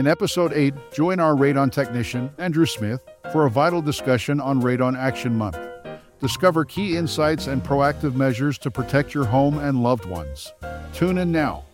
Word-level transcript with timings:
In 0.00 0.06
episode 0.06 0.54
8, 0.54 0.72
join 0.94 1.20
our 1.20 1.34
radon 1.34 1.70
technician, 1.70 2.30
Andrew 2.38 2.64
Smith, 2.64 3.06
for 3.32 3.44
a 3.44 3.50
vital 3.50 3.82
discussion 3.82 4.40
on 4.40 4.62
Radon 4.62 4.96
Action 4.96 5.36
Month. 5.36 5.58
Discover 6.20 6.64
key 6.64 6.96
insights 6.96 7.48
and 7.48 7.62
proactive 7.62 8.14
measures 8.14 8.56
to 8.60 8.70
protect 8.70 9.12
your 9.12 9.26
home 9.26 9.58
and 9.58 9.82
loved 9.82 10.06
ones. 10.06 10.54
Tune 10.94 11.18
in 11.18 11.30
now. 11.30 11.64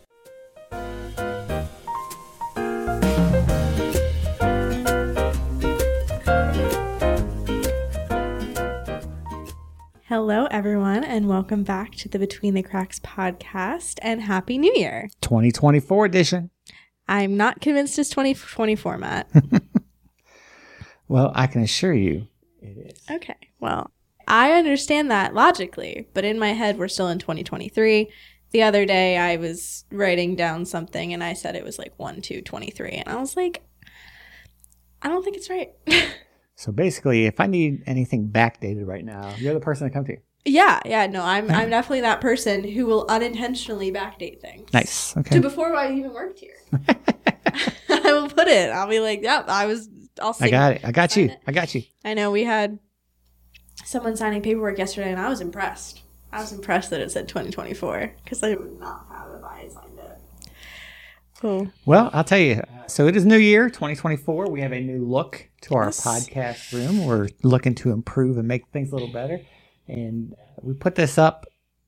Hello, 10.08 10.46
everyone, 10.50 11.04
and 11.04 11.28
welcome 11.28 11.62
back 11.62 11.94
to 11.94 12.08
the 12.08 12.18
Between 12.18 12.54
the 12.54 12.62
Cracks 12.64 12.98
podcast 12.98 14.00
and 14.02 14.22
Happy 14.22 14.58
New 14.58 14.74
Year. 14.74 15.10
2024 15.20 16.06
edition. 16.06 16.50
I'm 17.08 17.36
not 17.36 17.60
convinced 17.60 17.98
it's 17.98 18.10
2024, 18.10 18.98
Matt. 18.98 19.30
Well, 21.08 21.30
I 21.34 21.46
can 21.46 21.62
assure 21.62 21.94
you 21.94 22.26
it 22.60 22.92
is. 22.92 23.00
okay, 23.08 23.36
well, 23.60 23.90
I 24.26 24.52
understand 24.52 25.10
that 25.10 25.34
logically, 25.34 26.08
but 26.14 26.24
in 26.24 26.38
my 26.38 26.52
head, 26.52 26.78
we're 26.78 26.88
still 26.88 27.08
in 27.08 27.18
2023. 27.18 28.10
The 28.50 28.62
other 28.62 28.84
day, 28.84 29.16
I 29.16 29.36
was 29.36 29.84
writing 29.92 30.34
down 30.34 30.64
something 30.64 31.12
and 31.12 31.22
I 31.22 31.34
said 31.34 31.54
it 31.54 31.64
was 31.64 31.78
like 31.78 31.92
1 31.96 32.22
2 32.22 32.42
23, 32.42 32.90
and 32.90 33.08
I 33.08 33.20
was 33.20 33.36
like, 33.36 33.62
I 35.00 35.08
don't 35.08 35.22
think 35.22 35.36
it's 35.36 35.50
right. 35.50 35.72
So 36.58 36.72
basically, 36.72 37.26
if 37.26 37.38
I 37.38 37.46
need 37.46 37.82
anything 37.84 38.30
backdated 38.30 38.86
right 38.86 39.04
now, 39.04 39.34
you're 39.36 39.52
the 39.52 39.60
person 39.60 39.86
to 39.86 39.92
come 39.92 40.06
to. 40.06 40.16
Yeah, 40.46 40.80
yeah, 40.84 41.06
no, 41.06 41.22
I'm, 41.22 41.50
I'm 41.50 41.70
definitely 41.70 42.02
that 42.02 42.20
person 42.20 42.64
who 42.64 42.86
will 42.86 43.06
unintentionally 43.08 43.92
backdate 43.92 44.40
things. 44.40 44.72
Nice. 44.72 45.16
Okay. 45.16 45.36
To 45.36 45.40
before 45.40 45.74
I 45.74 45.92
even 45.92 46.12
worked 46.12 46.40
here. 46.40 46.54
I 47.88 48.12
will 48.12 48.28
put 48.28 48.48
it. 48.48 48.70
I'll 48.70 48.88
be 48.88 49.00
like, 49.00 49.22
yep, 49.22 49.48
I 49.48 49.66
was. 49.66 49.88
I'll 50.20 50.36
I 50.40 50.48
got 50.50 50.72
it. 50.72 50.80
I 50.84 50.92
got 50.92 51.16
you. 51.16 51.26
It. 51.26 51.38
I 51.46 51.52
got 51.52 51.74
you. 51.74 51.82
I 52.04 52.14
know 52.14 52.30
we 52.30 52.44
had 52.44 52.78
someone 53.84 54.16
signing 54.16 54.42
paperwork 54.42 54.78
yesterday, 54.78 55.10
and 55.10 55.20
I 55.20 55.28
was 55.28 55.40
impressed. 55.40 56.02
I 56.32 56.40
was 56.40 56.52
impressed 56.52 56.90
that 56.90 57.00
it 57.00 57.10
said 57.10 57.28
2024 57.28 58.12
because 58.24 58.42
I 58.42 58.50
would 58.54 58.78
not 58.80 59.06
have 59.10 59.28
if 59.38 59.44
I 59.44 59.58
had 59.60 59.72
signed 59.72 59.98
it. 59.98 60.50
Cool. 61.40 61.70
Well, 61.84 62.10
I'll 62.12 62.24
tell 62.24 62.38
you. 62.38 62.62
So 62.88 63.06
it 63.06 63.16
is 63.16 63.24
New 63.26 63.36
Year 63.38 63.68
2024. 63.68 64.48
We 64.50 64.60
have 64.60 64.72
a 64.72 64.80
new 64.80 65.04
look 65.04 65.48
to 65.62 65.74
our 65.74 65.86
Yes. 65.86 66.00
podcast 66.00 66.72
room. 66.72 67.04
We're 67.04 67.28
looking 67.42 67.74
to 67.76 67.90
improve 67.90 68.38
and 68.38 68.48
make 68.48 68.68
things 68.68 68.90
a 68.90 68.94
little 68.94 69.12
better. 69.12 69.40
And 69.88 70.34
we 70.62 70.74
put 70.74 70.94
this 70.96 71.16
up 71.18 71.46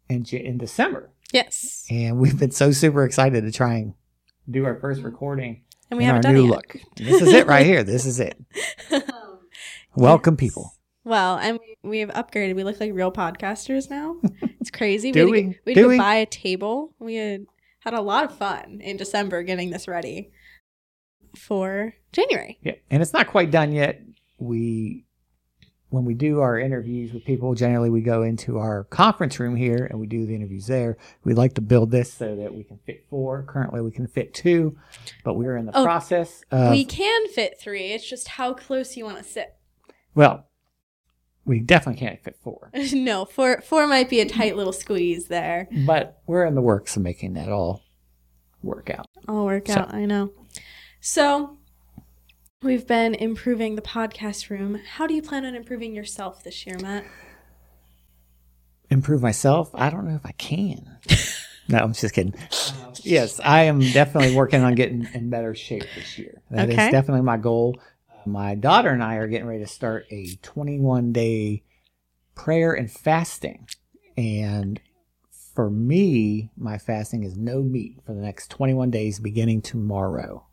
in, 0.09 0.25
in 0.25 0.59
December. 0.59 1.11
Yes, 1.33 1.85
And 1.91 2.19
we've 2.19 2.39
been 2.39 2.53
so 2.53 2.73
super 2.73 3.05
excited 3.05 3.43
to 3.45 3.53
try 3.53 3.75
and 3.75 3.95
do 4.51 4.65
our 4.65 4.77
first 4.81 5.03
recording 5.03 5.63
and 5.91 5.99
we 5.99 6.05
haven't 6.05 6.25
our 6.25 6.33
done 6.33 6.35
new 6.43 6.47
it 6.47 6.57
look. 6.57 6.77
This 6.97 7.21
is 7.21 7.33
it 7.35 7.47
right 7.47 7.67
here. 7.67 7.83
This 7.83 8.07
is 8.07 8.19
it. 8.19 8.39
Welcome, 9.95 10.35
Yes. 10.35 10.41
people. 10.41 10.73
Well, 11.05 11.37
and 11.39 11.59
we- 11.83 11.99
have 12.01 12.11
upgraded. 12.11 12.55
We 12.55 12.65
look 12.65 12.81
like 12.81 12.93
real 12.93 13.11
podcasters 13.13 13.91
now. 13.91 14.17
It's 14.61 14.71
crazy. 14.71 15.13
We? 15.13 15.19
had 15.21 15.31
we? 15.31 15.43
go- 15.43 15.55
we 15.67 15.73
had 15.73 15.75
Do 15.75 15.75
to 15.75 15.81
go 15.83 15.89
we? 15.89 15.99
buy 15.99 16.15
a 16.17 16.27
table. 16.27 16.95
We 16.99 17.15
had 17.17 17.47
had 17.81 17.95
a 17.95 18.01
lot 18.01 18.25
of 18.25 18.37
fun 18.37 18.81
in 18.83 18.97
December 18.97 19.43
getting 19.43 19.71
this 19.71 19.89
ready 19.89 20.31
for 21.37 21.95
January. 22.13 22.59
Yeah, 22.63 22.75
and 22.91 23.03
it's 23.03 23.13
not 23.13 23.27
quite 23.27 23.51
done 23.51 23.73
yet. 23.73 24.01
We, 24.39 25.05
when 25.91 26.05
we 26.05 26.13
do 26.15 26.41
our 26.41 26.59
interviews 26.59 27.13
with 27.13 27.25
people, 27.25 27.55
generally 27.55 27.89
we 27.89 28.03
go 28.03 28.23
into 28.23 28.59
our 28.59 28.85
conference 28.85 29.41
room 29.41 29.57
here 29.57 29.87
and 29.91 29.99
we 29.99 30.07
do 30.07 30.27
the 30.27 30.35
interviews 30.35 30.67
there. 30.67 30.99
We 31.25 31.33
like 31.35 31.55
to 31.55 31.61
build 31.63 31.91
this 31.91 32.13
so 32.13 32.37
that 32.37 32.55
we 32.55 32.63
can 32.65 32.79
fit 32.85 33.07
four. 33.09 33.43
Currently, 33.45 33.81
we 33.81 33.91
can 33.91 34.07
fit 34.07 34.35
two, 34.35 34.77
but 35.25 35.35
we're 35.35 35.57
in 35.57 35.65
the 35.67 35.77
Oh, 35.77 35.85
process 35.85 36.43
of. 36.51 36.71
we 36.73 36.85
can 36.85 37.29
fit 37.29 37.59
three. 37.59 37.93
It's 37.93 38.07
just 38.09 38.29
how 38.29 38.53
close 38.53 38.97
you 38.97 39.05
want 39.07 39.19
to 39.19 39.25
sit. 39.25 39.55
well, 40.15 40.45
we 41.47 41.61
definitely 41.61 41.99
can't 41.99 42.23
fit 42.23 42.37
four, 42.43 42.71
no, 42.93 43.25
four 43.25 43.63
four 43.63 43.87
might 43.87 44.11
be 44.11 44.21
a 44.21 44.29
tight 44.29 44.55
little 44.55 44.73
squeeze 44.75 45.29
there. 45.29 45.67
but 45.87 46.21
we're 46.27 46.45
in 46.45 46.55
the 46.55 46.61
works 46.61 46.95
of 46.99 47.03
making 47.03 47.33
that 47.33 47.49
all 47.49 47.83
work 48.63 48.91
out. 48.91 49.07
I'll 49.27 49.47
work 49.47 49.67
So- 49.69 49.77
out. 49.81 49.95
I 49.95 50.05
know. 50.05 50.31
So 51.01 51.57
we've 52.63 52.87
been 52.87 53.15
improving 53.15 53.77
the 53.77 53.83
podcast 53.83 54.51
room. 54.51 54.81
How 54.97 55.07
do 55.07 55.15
you 55.15 55.23
plan 55.23 55.45
on 55.45 55.55
improving 55.55 55.95
yourself 55.95 56.43
this 56.43 56.67
year, 56.67 56.77
Matt? 56.81 57.05
Improve 58.91 59.23
myself? 59.23 59.71
I 59.75 59.91
don't 59.91 60.09
know 60.09 60.17
if 60.17 60.27
I 60.27 60.33
can. 60.33 60.99
no, 61.69 61.79
I'm 61.79 61.93
just 61.93 62.15
kidding. 62.15 62.35
yes, 63.03 63.39
I 63.45 63.65
am 63.65 63.81
definitely 63.81 64.35
working 64.35 64.63
on 64.63 64.75
getting 64.75 65.07
in 65.15 65.31
better 65.31 65.55
shape 65.55 65.85
this 65.95 66.19
year. 66.19 66.43
That 66.51 66.69
is 66.69 66.75
Okay. 66.75 66.91
definitely 66.91 67.23
my 67.23 67.37
goal. 67.37 67.79
My 68.27 68.55
daughter 68.55 68.91
and 68.91 69.03
I 69.03 69.17
are 69.17 69.29
getting 69.29 69.47
ready 69.47 69.63
to 69.63 69.71
start 69.71 70.07
a 70.11 70.27
21 70.43 71.13
day 71.13 71.63
prayer 72.35 72.73
and 72.73 72.91
fasting. 72.91 73.69
And 74.17 74.81
for 75.55 75.71
me, 75.71 76.51
my 76.57 76.79
fasting 76.79 77.23
is 77.25 77.37
no 77.37 77.63
meat 77.63 77.99
for 78.05 78.15
the 78.15 78.21
next 78.21 78.51
21 78.51 78.91
days 78.91 79.21
beginning 79.21 79.63
tomorrow. 79.63 80.47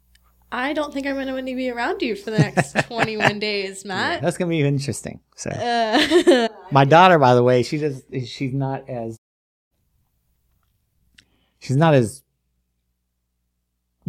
I 0.52 0.74
don't 0.74 0.94
think 0.94 1.06
I'm 1.08 1.16
going 1.16 1.28
to 1.46 1.56
be 1.56 1.70
around 1.70 2.02
you 2.02 2.16
for 2.16 2.32
the 2.32 2.40
next 2.40 2.74
21 2.88 3.40
days, 3.40 3.84
Yeah, 3.84 3.88
Matt. 3.90 4.22
that's 4.22 4.38
going 4.38 4.50
to 4.50 4.56
be 4.56 4.62
interesting. 4.62 5.20
So, 5.36 5.50
Uh, 5.50 6.48
my 6.72 6.86
daughter, 6.86 7.20
by 7.20 7.34
the 7.36 7.44
way, 7.44 7.64
she 7.64 7.78
does, 7.78 8.04
she's 8.26 8.54
not 8.54 8.88
as, 8.90 9.18
she's 11.60 11.76
not 11.76 11.94
as, 11.94 12.24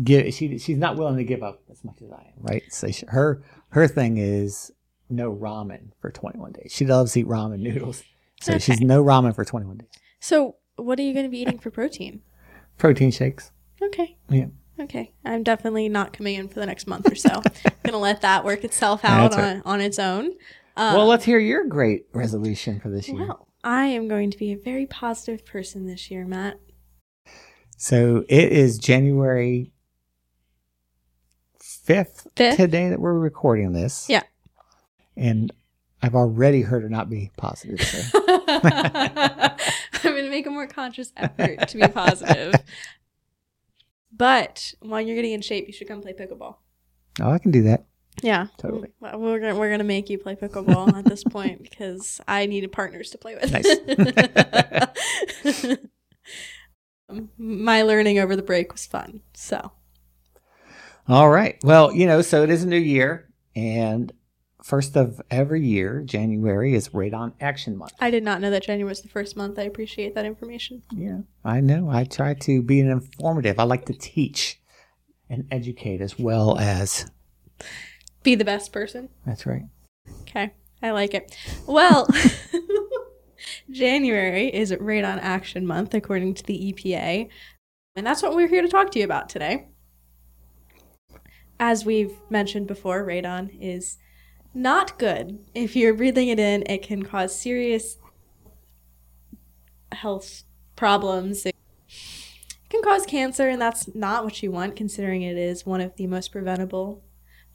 give, 0.03 0.33
she, 0.35 0.59
she's 0.59 0.77
not 0.79 0.97
willing 0.97 1.17
to 1.17 1.25
give 1.25 1.43
up 1.43 1.63
as 1.71 1.83
much 1.85 2.01
as 2.03 2.11
I 2.13 2.33
am, 2.37 2.43
right? 2.43 2.63
So 2.71 2.91
she, 2.91 3.07
her, 3.09 3.43
her 3.71 3.89
thing 3.89 4.19
is 4.19 4.71
no 5.09 5.35
ramen 5.35 5.91
for 6.01 6.11
21 6.11 6.53
days. 6.53 6.73
She 6.73 6.85
loves 6.87 7.13
to 7.15 7.21
eat 7.21 7.27
ramen 7.27 7.61
noodles. 7.61 8.05
So 8.43 8.59
she's 8.59 8.81
no 8.81 9.03
ramen 9.03 9.35
for 9.35 9.45
21 9.45 9.79
days. 9.79 9.89
so, 10.21 10.57
what 10.77 10.99
are 10.99 11.03
you 11.03 11.15
going 11.15 11.25
to 11.25 11.31
be 11.31 11.39
eating 11.39 11.59
for 11.59 11.71
protein? 11.71 12.21
Protein 12.77 13.11
shakes. 13.11 13.51
Okay. 13.81 14.19
Yeah. 14.29 14.47
Okay. 14.79 15.13
I'm 15.25 15.43
definitely 15.43 15.89
not 15.89 16.13
coming 16.13 16.35
in 16.35 16.49
for 16.49 16.61
the 16.61 16.67
next 16.67 16.87
month 16.87 17.11
or 17.11 17.15
so. 17.15 17.31
I'm 17.31 17.73
going 17.83 17.93
to 17.93 17.99
let 17.99 18.21
that 18.23 18.45
work 18.45 18.65
itself 18.65 19.05
out 19.05 19.31
That's 19.31 19.37
on, 19.43 19.55
right. 19.57 19.63
on 19.65 19.81
its 19.81 19.99
own. 19.99 20.33
Uh, 20.77 20.93
well, 20.95 21.07
let's 21.07 21.25
hear 21.25 21.39
your 21.39 21.65
great 21.65 22.07
resolution 22.13 22.81
for 22.81 22.91
this 22.91 23.09
year. 23.09 23.27
well, 23.27 23.49
I 23.65 23.87
am 23.87 24.09
going 24.09 24.31
to 24.31 24.39
be 24.39 24.53
a 24.53 24.57
very 24.59 24.87
positive 24.87 25.47
person 25.47 25.87
this 25.87 26.11
year, 26.11 26.27
Matt. 26.27 26.61
So 27.79 28.25
it 28.29 28.53
is 28.53 28.79
January 28.79 29.73
5th, 31.61 32.27
Fifth. 32.37 32.57
today 32.57 32.91
that 32.91 33.01
we're 33.01 33.19
recording 33.19 33.73
this. 33.73 34.09
Yeah. 34.09 34.23
And 35.17 35.51
I've 36.03 36.15
already 36.15 36.61
heard 36.63 36.83
her 36.83 36.89
not 36.89 37.09
be 37.09 37.31
positive. 37.37 37.81
So. 37.81 38.03
I'm 38.49 40.13
going 40.13 40.25
to 40.25 40.31
make 40.31 40.47
a 40.47 40.51
more 40.51 40.67
conscious 40.67 41.13
effort 41.17 41.69
to 41.69 41.79
be 41.79 41.89
positive. 41.89 42.55
But 44.17 44.73
while 44.81 45.01
you're 45.01 45.17
getting 45.17 45.33
in 45.33 45.43
shape, 45.43 45.67
you 45.67 45.73
should 45.73 45.89
come 45.89 46.01
play 46.01 46.13
pickleball. 46.15 46.57
oh, 47.21 47.31
I 47.31 47.39
can 47.39 47.51
do 47.51 47.63
that. 47.65 47.85
Yeah, 48.23 48.47
Totally. 48.57 48.89
We're 49.01 49.41
gonna, 49.41 49.57
we're 49.57 49.71
gonna 49.71 49.85
make 49.85 50.09
you 50.09 50.17
play 50.17 50.37
pickleball 50.37 50.95
at 50.95 51.05
this 51.05 51.23
point 51.23 51.63
because 51.63 52.19
I 52.27 52.47
needed 52.47 52.73
partners 52.73 53.11
to 53.11 53.19
play 53.19 53.35
with. 53.35 53.53
Nice. 53.53 53.67
Um, 57.09 57.31
My 57.39 57.83
learning 57.83 58.19
over 58.19 58.35
the 58.35 58.43
break 58.43 58.73
was 58.73 58.85
fun. 58.85 59.21
So 59.33 59.71
All 61.07 61.31
right. 61.31 61.57
Well, 61.63 61.93
you 61.93 62.05
know, 62.05 62.21
so 62.21 62.43
it 62.43 62.51
is 62.51 62.65
a 62.65 62.67
new 62.67 62.77
year. 62.77 63.29
And 63.55 64.13
first 64.67 64.97
of 64.97 65.23
every 65.31 65.65
year, 65.65 66.03
January 66.05 66.75
is 66.75 66.89
Radon 66.89 67.33
Action 67.41 67.77
Month. 67.77 67.93
I 68.01 68.11
did 68.11 68.25
not 68.25 68.41
know 68.41 68.51
that 68.51 68.65
January 68.65 68.89
was 68.89 69.01
the 69.01 69.09
first 69.09 69.37
month. 69.37 69.61
I 69.61 69.63
appreciate 69.63 70.17
that 70.17 70.27
information. 70.27 70.83
Yeah, 70.93 71.21
I 71.45 71.61
know. 71.61 71.89
I 71.89 72.03
try 72.05 72.35
to 72.35 72.63
be 72.63 72.81
an 72.81 72.91
informative. 72.91 73.61
I 73.61 73.63
like 73.63 73.87
to 73.87 73.95
teach 73.95 74.61
and 75.31 75.47
educate 75.53 76.01
as 76.01 76.19
well 76.19 76.59
as. 76.59 77.09
Be 78.25 78.35
the 78.35 78.45
best 78.45 78.73
person. 78.73 79.09
That's 79.25 79.47
right. 79.47 79.63
Okay, 80.23 80.53
I 80.83 80.91
like 80.91 81.15
it. 81.15 81.37
Well, 81.69 82.09
January 83.71 84.49
is 84.49 84.73
Radon 84.73 85.21
Action 85.23 85.65
Month, 85.65 85.95
according 85.95 86.35
to 86.35 86.43
the 86.43 86.73
EPA, 86.73 87.29
and 87.95 88.05
that's 88.05 88.23
what 88.23 88.35
we're 88.35 88.49
here 88.49 88.63
to 88.63 88.69
talk 88.69 88.91
to 88.91 88.99
you 88.99 89.05
about 89.05 89.29
today. 89.29 89.69
As 91.61 91.85
we've 91.85 92.15
mentioned 92.29 92.67
before, 92.67 93.07
radon 93.07 93.57
is 93.61 93.97
not 94.57 94.99
good. 94.99 95.39
If 95.55 95.77
you're 95.77 95.95
breathing 95.95 96.29
it 96.29 96.41
in, 96.41 96.65
it 96.67 96.83
can 96.83 97.03
cause 97.03 97.39
serious 97.39 97.99
health 99.93 100.45
problems. 100.75 101.45
It 101.47 101.55
can 102.71 102.83
cause 102.83 103.05
cancer, 103.07 103.49
and 103.49 103.61
that's 103.61 103.95
not 103.95 104.25
what 104.25 104.43
you 104.43 104.51
want, 104.51 104.75
considering 104.75 105.23
it 105.23 105.37
is 105.37 105.67
one 105.67 105.81
of 105.81 105.95
the 105.97 106.07
most 106.07 106.33
preventable 106.33 107.05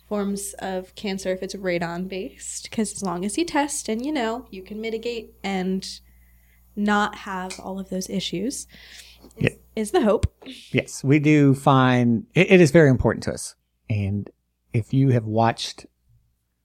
forms 0.08 0.54
of 0.60 0.94
cancer 0.96 1.32
if 1.32 1.42
it's 1.42 1.56
radon 1.56 2.08
based. 2.08 2.70
Because 2.70 2.94
as 2.94 3.02
long 3.04 3.26
as 3.26 3.38
you 3.38 3.46
test 3.46 3.90
and 3.90 4.06
you 4.06 4.12
know, 4.12 4.46
you 4.52 4.62
can 4.62 4.80
mitigate 4.80 5.34
and 5.44 6.00
not 6.76 7.16
have 7.16 7.60
all 7.60 7.80
of 7.80 7.90
those 7.90 8.10
issues, 8.10 8.68
is, 9.38 9.44
Yeah. 9.44 9.50
is 9.76 9.92
the 9.92 10.02
hope. 10.02 10.32
Yes, 10.72 11.04
we 11.04 11.18
do 11.20 11.56
find 11.56 12.28
it, 12.36 12.52
it 12.52 12.62
is 12.62 12.72
very 12.72 12.90
important 12.90 13.24
to 13.24 13.34
us. 13.34 13.56
And 13.90 14.30
if 14.72 14.94
you 14.94 15.10
have 15.10 15.26
watched 15.26 15.86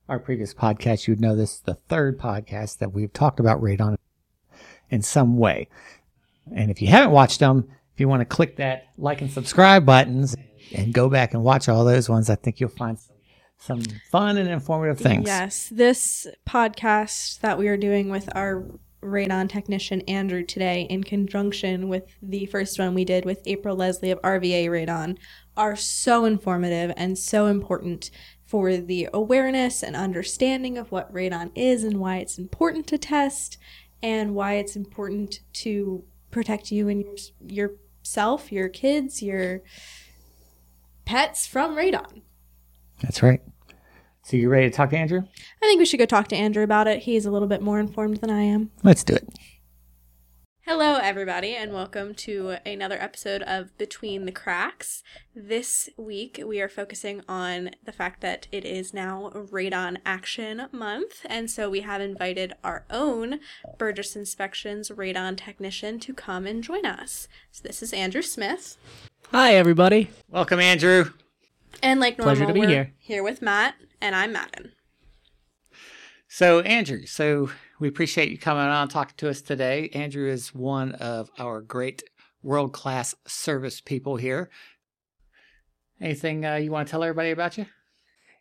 our 0.08 0.18
previous 0.18 0.54
podcast, 0.54 1.06
you 1.06 1.12
would 1.12 1.20
know 1.20 1.34
this 1.34 1.54
is 1.54 1.60
the 1.60 1.74
third 1.74 2.18
podcast 2.18 2.78
that 2.78 2.92
we've 2.92 3.12
talked 3.12 3.40
about 3.40 3.60
radon 3.60 3.96
in 4.90 5.02
some 5.02 5.36
way. 5.36 5.68
And 6.54 6.70
if 6.70 6.80
you 6.80 6.88
haven't 6.88 7.10
watched 7.10 7.40
them, 7.40 7.68
if 7.94 8.00
you 8.00 8.08
want 8.08 8.20
to 8.20 8.26
click 8.26 8.56
that 8.56 8.88
like 8.98 9.20
and 9.20 9.30
subscribe 9.30 9.84
buttons 9.84 10.36
and 10.74 10.92
go 10.92 11.08
back 11.08 11.34
and 11.34 11.42
watch 11.42 11.68
all 11.68 11.84
those 11.84 12.08
ones, 12.08 12.30
I 12.30 12.36
think 12.36 12.60
you'll 12.60 12.68
find 12.68 12.98
some, 12.98 13.16
some 13.58 13.82
fun 14.10 14.36
and 14.36 14.48
informative 14.48 14.98
things. 14.98 15.26
Yes, 15.26 15.68
this 15.70 16.26
podcast 16.46 17.40
that 17.40 17.58
we 17.58 17.68
are 17.68 17.76
doing 17.76 18.10
with 18.10 18.28
our 18.36 18.64
radon 19.02 19.48
technician 19.48 20.02
Andrew 20.02 20.42
today, 20.44 20.82
in 20.90 21.04
conjunction 21.04 21.88
with 21.88 22.04
the 22.22 22.46
first 22.46 22.78
one 22.78 22.94
we 22.94 23.04
did 23.04 23.24
with 23.24 23.42
April 23.46 23.76
Leslie 23.76 24.10
of 24.10 24.20
RVA 24.22 24.66
Radon, 24.66 25.16
are 25.56 25.76
so 25.76 26.24
informative 26.24 26.92
and 26.96 27.16
so 27.16 27.46
important 27.46 28.10
for 28.46 28.76
the 28.76 29.08
awareness 29.12 29.82
and 29.82 29.96
understanding 29.96 30.78
of 30.78 30.92
what 30.92 31.12
radon 31.12 31.50
is 31.54 31.82
and 31.82 31.98
why 31.98 32.18
it's 32.18 32.38
important 32.38 32.86
to 32.86 32.96
test 32.96 33.58
and 34.02 34.34
why 34.34 34.54
it's 34.54 34.76
important 34.76 35.40
to 35.52 36.04
protect 36.30 36.70
you 36.70 36.88
and 36.88 37.02
your, 37.02 37.70
yourself, 38.00 38.52
your 38.52 38.68
kids, 38.68 39.20
your 39.20 39.62
pets 41.04 41.46
from 41.46 41.74
radon. 41.74 42.22
That's 43.02 43.22
right. 43.22 43.40
So 44.22 44.36
you 44.36 44.48
ready 44.48 44.70
to 44.70 44.76
talk 44.76 44.90
to 44.90 44.96
Andrew? 44.96 45.22
I 45.22 45.66
think 45.66 45.78
we 45.78 45.86
should 45.86 45.98
go 45.98 46.06
talk 46.06 46.28
to 46.28 46.36
Andrew 46.36 46.62
about 46.62 46.86
it. 46.88 47.02
He's 47.02 47.26
a 47.26 47.30
little 47.30 47.48
bit 47.48 47.62
more 47.62 47.78
informed 47.78 48.18
than 48.18 48.30
I 48.30 48.42
am. 48.42 48.70
Let's 48.82 49.04
do 49.04 49.14
it. 49.14 49.28
Hello, 50.68 50.96
everybody, 50.96 51.54
and 51.54 51.72
welcome 51.72 52.12
to 52.16 52.56
another 52.66 53.00
episode 53.00 53.40
of 53.42 53.78
Between 53.78 54.26
the 54.26 54.32
Cracks. 54.32 55.04
This 55.32 55.88
week, 55.96 56.42
we 56.44 56.60
are 56.60 56.68
focusing 56.68 57.22
on 57.28 57.70
the 57.84 57.92
fact 57.92 58.20
that 58.22 58.48
it 58.50 58.64
is 58.64 58.92
now 58.92 59.30
Radon 59.32 59.98
Action 60.04 60.66
Month, 60.72 61.24
and 61.26 61.48
so 61.48 61.70
we 61.70 61.82
have 61.82 62.00
invited 62.00 62.54
our 62.64 62.84
own 62.90 63.38
Burgess 63.78 64.16
Inspections 64.16 64.90
radon 64.90 65.36
technician 65.36 66.00
to 66.00 66.12
come 66.12 66.48
and 66.48 66.64
join 66.64 66.84
us. 66.84 67.28
So, 67.52 67.62
this 67.64 67.80
is 67.80 67.92
Andrew 67.92 68.22
Smith. 68.22 68.76
Hi, 69.30 69.54
everybody. 69.54 70.10
Welcome, 70.28 70.58
Andrew. 70.58 71.12
And 71.80 72.00
like 72.00 72.18
normal, 72.18 72.34
Pleasure 72.34 72.48
to 72.48 72.52
be 72.52 72.60
we're 72.62 72.68
here. 72.68 72.92
here 72.98 73.22
with 73.22 73.40
Matt, 73.40 73.76
and 74.00 74.16
I'm 74.16 74.32
Madden. 74.32 74.72
So, 76.36 76.60
Andrew, 76.60 77.06
so 77.06 77.48
we 77.80 77.88
appreciate 77.88 78.28
you 78.28 78.36
coming 78.36 78.62
on 78.62 78.88
talking 78.88 79.14
to 79.16 79.30
us 79.30 79.40
today. 79.40 79.88
Andrew 79.94 80.28
is 80.30 80.54
one 80.54 80.92
of 80.96 81.30
our 81.38 81.62
great 81.62 82.02
world 82.42 82.74
class 82.74 83.14
service 83.26 83.80
people 83.80 84.16
here. 84.16 84.50
Anything 85.98 86.44
uh, 86.44 86.56
you 86.56 86.70
want 86.70 86.88
to 86.88 86.90
tell 86.90 87.02
everybody 87.02 87.30
about 87.30 87.56
you? 87.56 87.64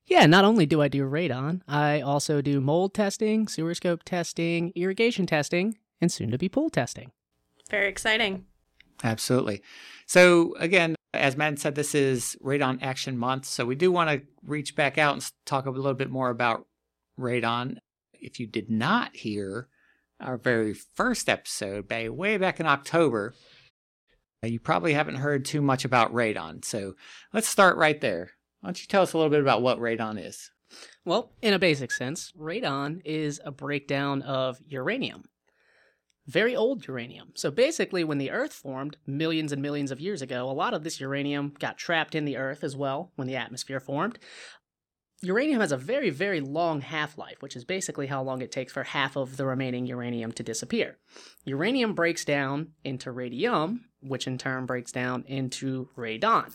Yeah, 0.07 0.25
not 0.25 0.43
only 0.43 0.65
do 0.65 0.81
I 0.81 0.89
do 0.89 1.09
radon, 1.09 1.61
I 1.69 2.01
also 2.01 2.41
do 2.41 2.59
mold 2.59 2.93
testing, 2.93 3.47
sewer 3.47 3.73
scope 3.73 4.03
testing, 4.03 4.73
irrigation 4.75 5.25
testing, 5.25 5.77
and 6.01 6.11
soon 6.11 6.31
to 6.31 6.37
be 6.37 6.49
pool 6.49 6.69
testing. 6.69 7.13
Very 7.69 7.87
exciting. 7.87 8.45
Absolutely. 9.05 9.61
So, 10.05 10.53
again, 10.59 10.97
as 11.13 11.37
Matt 11.37 11.59
said, 11.59 11.75
this 11.75 11.95
is 11.95 12.35
Radon 12.43 12.83
Action 12.83 13.17
Month. 13.17 13.45
So, 13.45 13.65
we 13.65 13.75
do 13.75 13.89
want 13.89 14.09
to 14.09 14.27
reach 14.45 14.75
back 14.75 14.97
out 14.97 15.13
and 15.13 15.31
talk 15.45 15.65
a 15.65 15.69
little 15.69 15.93
bit 15.93 16.09
more 16.09 16.29
about 16.29 16.67
radon. 17.17 17.77
If 18.25 18.39
you 18.39 18.47
did 18.47 18.69
not 18.69 19.15
hear 19.15 19.67
our 20.19 20.37
very 20.37 20.73
first 20.73 21.29
episode, 21.29 21.89
way 21.89 22.37
back 22.37 22.59
in 22.59 22.65
October, 22.65 23.33
uh, 24.43 24.47
you 24.47 24.59
probably 24.59 24.93
haven't 24.93 25.15
heard 25.15 25.45
too 25.45 25.61
much 25.61 25.85
about 25.85 26.13
radon. 26.13 26.63
So, 26.65 26.95
let's 27.33 27.47
start 27.47 27.77
right 27.77 27.99
there. 28.01 28.31
Why 28.61 28.69
don't 28.69 28.81
you 28.81 28.87
tell 28.87 29.03
us 29.03 29.13
a 29.13 29.17
little 29.17 29.29
bit 29.29 29.41
about 29.41 29.61
what 29.61 29.79
radon 29.79 30.23
is? 30.23 30.49
Well, 31.05 31.33
in 31.41 31.53
a 31.53 31.59
basic 31.59 31.91
sense, 31.91 32.33
radon 32.37 33.01
is 33.05 33.39
a 33.45 33.51
breakdown 33.51 34.21
of 34.23 34.59
uranium. 34.67 35.25
Very 36.25 36.55
old 36.55 36.87
uranium. 36.87 37.33
So 37.35 37.51
basically, 37.51 38.03
when 38.03 38.17
the 38.17 38.31
Earth 38.31 38.53
formed 38.53 38.97
millions 39.05 39.51
and 39.51 39.61
millions 39.61 39.91
of 39.91 39.99
years 39.99 40.23
ago, 40.23 40.49
a 40.49 40.51
lot 40.51 40.73
of 40.73 40.83
this 40.83 40.99
uranium 40.99 41.53
got 41.59 41.77
trapped 41.77 42.15
in 42.15 42.25
the 42.25 42.37
Earth 42.37 42.63
as 42.63 42.75
well 42.75 43.11
when 43.15 43.27
the 43.27 43.35
atmosphere 43.35 43.79
formed. 43.79 44.17
Uranium 45.25 45.59
has 45.59 45.71
a 45.71 45.77
very, 45.77 46.11
very 46.11 46.39
long 46.39 46.81
half 46.81 47.17
life, 47.17 47.41
which 47.41 47.55
is 47.55 47.65
basically 47.65 48.07
how 48.07 48.21
long 48.21 48.41
it 48.41 48.51
takes 48.51 48.71
for 48.71 48.83
half 48.83 49.15
of 49.15 49.37
the 49.37 49.45
remaining 49.45 49.87
uranium 49.87 50.31
to 50.33 50.43
disappear. 50.43 50.97
Uranium 51.45 51.95
breaks 51.95 52.23
down 52.23 52.73
into 52.83 53.11
radium, 53.11 53.85
which 54.01 54.27
in 54.27 54.37
turn 54.37 54.65
breaks 54.65 54.91
down 54.91 55.23
into 55.27 55.89
radon. 55.97 56.53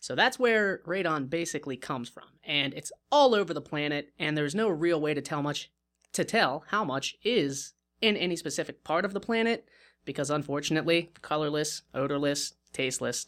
So 0.00 0.14
that's 0.14 0.38
where 0.38 0.80
radon 0.86 1.28
basically 1.28 1.76
comes 1.76 2.08
from, 2.08 2.24
and 2.42 2.72
it's 2.72 2.90
all 3.12 3.34
over 3.34 3.52
the 3.52 3.60
planet, 3.60 4.12
and 4.18 4.36
there's 4.36 4.54
no 4.54 4.68
real 4.70 4.98
way 4.98 5.12
to 5.12 5.20
tell 5.20 5.42
much 5.42 5.70
to 6.14 6.24
tell 6.24 6.64
how 6.68 6.84
much 6.84 7.16
is 7.22 7.74
in 8.00 8.16
any 8.16 8.34
specific 8.34 8.82
part 8.82 9.04
of 9.04 9.12
the 9.12 9.20
planet 9.20 9.68
because 10.06 10.30
unfortunately, 10.30 11.12
colorless, 11.20 11.82
odorless, 11.94 12.54
tasteless. 12.72 13.26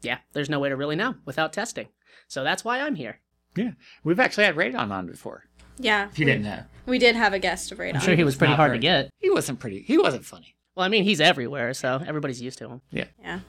Yeah, 0.00 0.18
there's 0.32 0.48
no 0.48 0.60
way 0.60 0.68
to 0.68 0.76
really 0.76 0.96
know 0.96 1.16
without 1.24 1.52
testing. 1.52 1.88
So 2.28 2.44
that's 2.44 2.64
why 2.64 2.80
I'm 2.80 2.94
here. 2.94 3.20
Yeah, 3.56 3.70
we've 4.04 4.20
actually 4.20 4.44
had 4.44 4.56
radon 4.56 4.90
on 4.90 5.06
before. 5.06 5.44
Yeah. 5.78 6.08
If 6.10 6.18
you 6.18 6.26
we, 6.26 6.32
didn't 6.32 6.44
know, 6.44 6.62
we 6.86 6.98
did 6.98 7.16
have 7.16 7.32
a 7.32 7.38
guest 7.38 7.72
of 7.72 7.78
radon. 7.78 7.94
I'm 7.96 8.00
sure 8.00 8.14
he 8.14 8.24
was 8.24 8.36
pretty 8.36 8.54
hard 8.54 8.70
very- 8.70 8.78
to 8.78 8.82
get. 8.82 9.10
he 9.20 9.30
wasn't 9.30 9.58
pretty. 9.60 9.82
He 9.82 9.98
wasn't 9.98 10.24
funny. 10.24 10.54
Well, 10.76 10.84
I 10.86 10.88
mean, 10.88 11.04
he's 11.04 11.20
everywhere, 11.20 11.74
so 11.74 12.00
everybody's 12.06 12.40
used 12.40 12.58
to 12.58 12.68
him. 12.68 12.80
Yeah. 12.90 13.06
Yeah. 13.20 13.40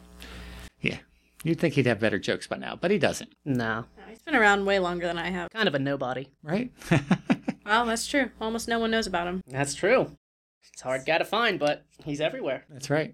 Yeah. 0.81 0.97
You'd 1.43 1.59
think 1.59 1.75
he'd 1.75 1.85
have 1.85 1.99
better 1.99 2.19
jokes 2.19 2.47
by 2.47 2.57
now, 2.57 2.75
but 2.79 2.91
he 2.91 2.97
doesn't, 2.97 3.29
No, 3.45 3.85
No, 3.97 4.03
he's 4.09 4.19
been 4.21 4.35
around 4.35 4.65
way 4.65 4.79
longer 4.79 5.07
than 5.07 5.17
I 5.17 5.29
have. 5.29 5.49
kind 5.51 5.67
of 5.67 5.75
a 5.75 5.79
nobody. 5.79 6.29
right? 6.43 6.71
Well, 7.65 7.85
that's 7.85 8.07
true. 8.07 8.31
Almost 8.41 8.67
no 8.67 8.79
one 8.79 8.89
knows 8.89 9.05
about 9.05 9.27
him. 9.27 9.41
That's 9.45 9.75
true. 9.75 10.17
It's 10.73 10.81
hard 10.81 11.05
guy 11.05 11.19
to 11.19 11.25
find, 11.25 11.59
but 11.59 11.85
he's 12.03 12.19
everywhere. 12.19 12.65
That's 12.67 12.89
right. 12.89 13.13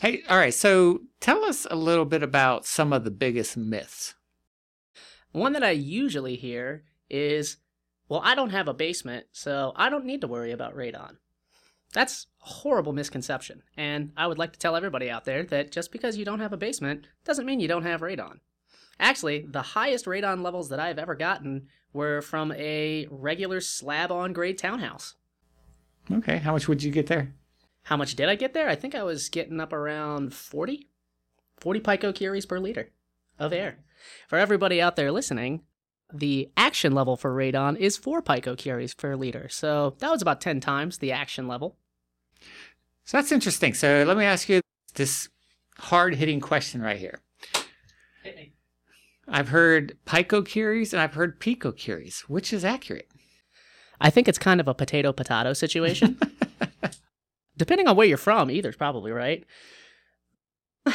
Hey, 0.00 0.22
all 0.28 0.36
right. 0.38 0.52
So 0.52 1.02
tell 1.20 1.44
us 1.44 1.68
a 1.70 1.76
little 1.76 2.04
bit 2.04 2.20
about 2.24 2.66
some 2.66 2.92
of 2.92 3.04
the 3.04 3.12
biggest 3.12 3.56
myths. 3.56 4.16
One 5.32 5.52
that 5.54 5.64
I 5.64 5.70
usually 5.70 6.36
hear 6.36 6.84
is, 7.10 7.56
well, 8.08 8.20
I 8.22 8.34
don't 8.34 8.50
have 8.50 8.68
a 8.68 8.74
basement, 8.74 9.26
so 9.32 9.72
I 9.76 9.88
don't 9.88 10.04
need 10.04 10.20
to 10.20 10.28
worry 10.28 10.52
about 10.52 10.76
radon. 10.76 11.16
That's 11.92 12.26
a 12.42 12.48
horrible 12.48 12.92
misconception, 12.92 13.62
and 13.76 14.12
I 14.16 14.26
would 14.26 14.38
like 14.38 14.52
to 14.54 14.58
tell 14.58 14.76
everybody 14.76 15.10
out 15.10 15.24
there 15.24 15.42
that 15.44 15.72
just 15.72 15.92
because 15.92 16.16
you 16.16 16.24
don't 16.24 16.40
have 16.40 16.52
a 16.52 16.58
basement 16.58 17.06
doesn't 17.24 17.44
mean 17.44 17.60
you 17.60 17.68
don't 17.68 17.82
have 17.84 18.00
radon. 18.00 18.40
Actually, 18.98 19.46
the 19.48 19.62
highest 19.62 20.06
radon 20.06 20.42
levels 20.42 20.68
that 20.68 20.80
I've 20.80 20.98
ever 20.98 21.14
gotten 21.14 21.66
were 21.92 22.22
from 22.22 22.52
a 22.52 23.06
regular 23.10 23.60
slab 23.60 24.10
on 24.10 24.32
grade 24.32 24.58
townhouse. 24.58 25.16
Okay. 26.10 26.38
How 26.38 26.52
much 26.52 26.68
would 26.68 26.82
you 26.82 26.90
get 26.90 27.06
there? 27.06 27.34
How 27.84 27.96
much 27.96 28.14
did 28.14 28.28
I 28.28 28.36
get 28.36 28.54
there? 28.54 28.68
I 28.68 28.74
think 28.74 28.94
I 28.94 29.02
was 29.02 29.28
getting 29.28 29.60
up 29.60 29.72
around 29.72 30.34
40, 30.34 30.88
40 31.58 31.80
picocuries 31.80 32.48
per 32.48 32.58
liter 32.58 32.90
of 33.38 33.52
air. 33.52 33.78
For 34.28 34.38
everybody 34.38 34.80
out 34.80 34.96
there 34.96 35.12
listening, 35.12 35.62
the 36.12 36.50
action 36.56 36.92
level 36.92 37.16
for 37.16 37.34
radon 37.34 37.76
is 37.76 37.96
4 37.96 38.22
picocuries 38.22 38.96
per 38.96 39.16
liter. 39.16 39.48
So 39.48 39.96
that 39.98 40.10
was 40.10 40.22
about 40.22 40.40
10 40.40 40.60
times 40.60 40.98
the 40.98 41.12
action 41.12 41.48
level. 41.48 41.76
So 43.04 43.16
that's 43.16 43.32
interesting. 43.32 43.74
So 43.74 44.04
let 44.06 44.16
me 44.16 44.24
ask 44.24 44.48
you 44.48 44.60
this 44.94 45.28
hard 45.78 46.14
hitting 46.14 46.40
question 46.40 46.82
right 46.82 46.98
here. 46.98 47.20
I've 49.28 49.48
heard 49.48 49.96
picocuries 50.04 50.92
and 50.92 51.00
I've 51.00 51.14
heard 51.14 51.40
picocuries. 51.40 52.20
Which 52.22 52.52
is 52.52 52.64
accurate? 52.64 53.08
I 54.00 54.10
think 54.10 54.28
it's 54.28 54.38
kind 54.38 54.60
of 54.60 54.68
a 54.68 54.74
potato 54.74 55.12
potato 55.12 55.52
situation. 55.52 56.18
Depending 57.56 57.86
on 57.86 57.96
where 57.96 58.06
you're 58.06 58.18
from, 58.18 58.50
either's 58.50 58.76
probably 58.76 59.12
right. 59.12 59.44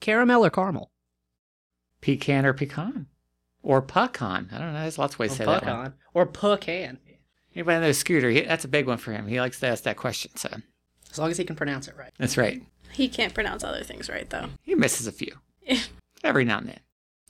Caramel 0.00 0.44
or 0.44 0.50
caramel? 0.50 0.90
Pecan 2.04 2.44
or 2.44 2.52
pecan? 2.52 3.06
Or 3.62 3.80
pecan? 3.80 4.50
I 4.52 4.58
don't 4.58 4.74
know. 4.74 4.80
There's 4.82 4.98
lots 4.98 5.14
of 5.14 5.20
ways 5.20 5.30
to 5.32 5.36
say 5.38 5.44
that. 5.46 5.64
One. 5.64 5.76
pecan. 5.76 5.94
Or 6.12 6.26
pecan. 6.26 6.98
Anybody 7.54 7.80
know 7.80 7.92
Scooter? 7.92 8.28
He, 8.28 8.42
that's 8.42 8.66
a 8.66 8.68
big 8.68 8.86
one 8.86 8.98
for 8.98 9.12
him. 9.12 9.26
He 9.26 9.40
likes 9.40 9.58
to 9.60 9.68
ask 9.68 9.84
that 9.84 9.96
question. 9.96 10.36
So 10.36 10.50
As 11.10 11.18
long 11.18 11.30
as 11.30 11.38
he 11.38 11.44
can 11.44 11.56
pronounce 11.56 11.88
it 11.88 11.96
right. 11.96 12.12
that's 12.18 12.36
right. 12.36 12.62
He 12.92 13.08
can't 13.08 13.32
pronounce 13.32 13.64
other 13.64 13.82
things 13.82 14.10
right, 14.10 14.28
though. 14.28 14.48
He 14.60 14.74
misses 14.74 15.06
a 15.06 15.12
few 15.12 15.38
every 16.22 16.44
now 16.44 16.58
and 16.58 16.68
then. 16.68 16.80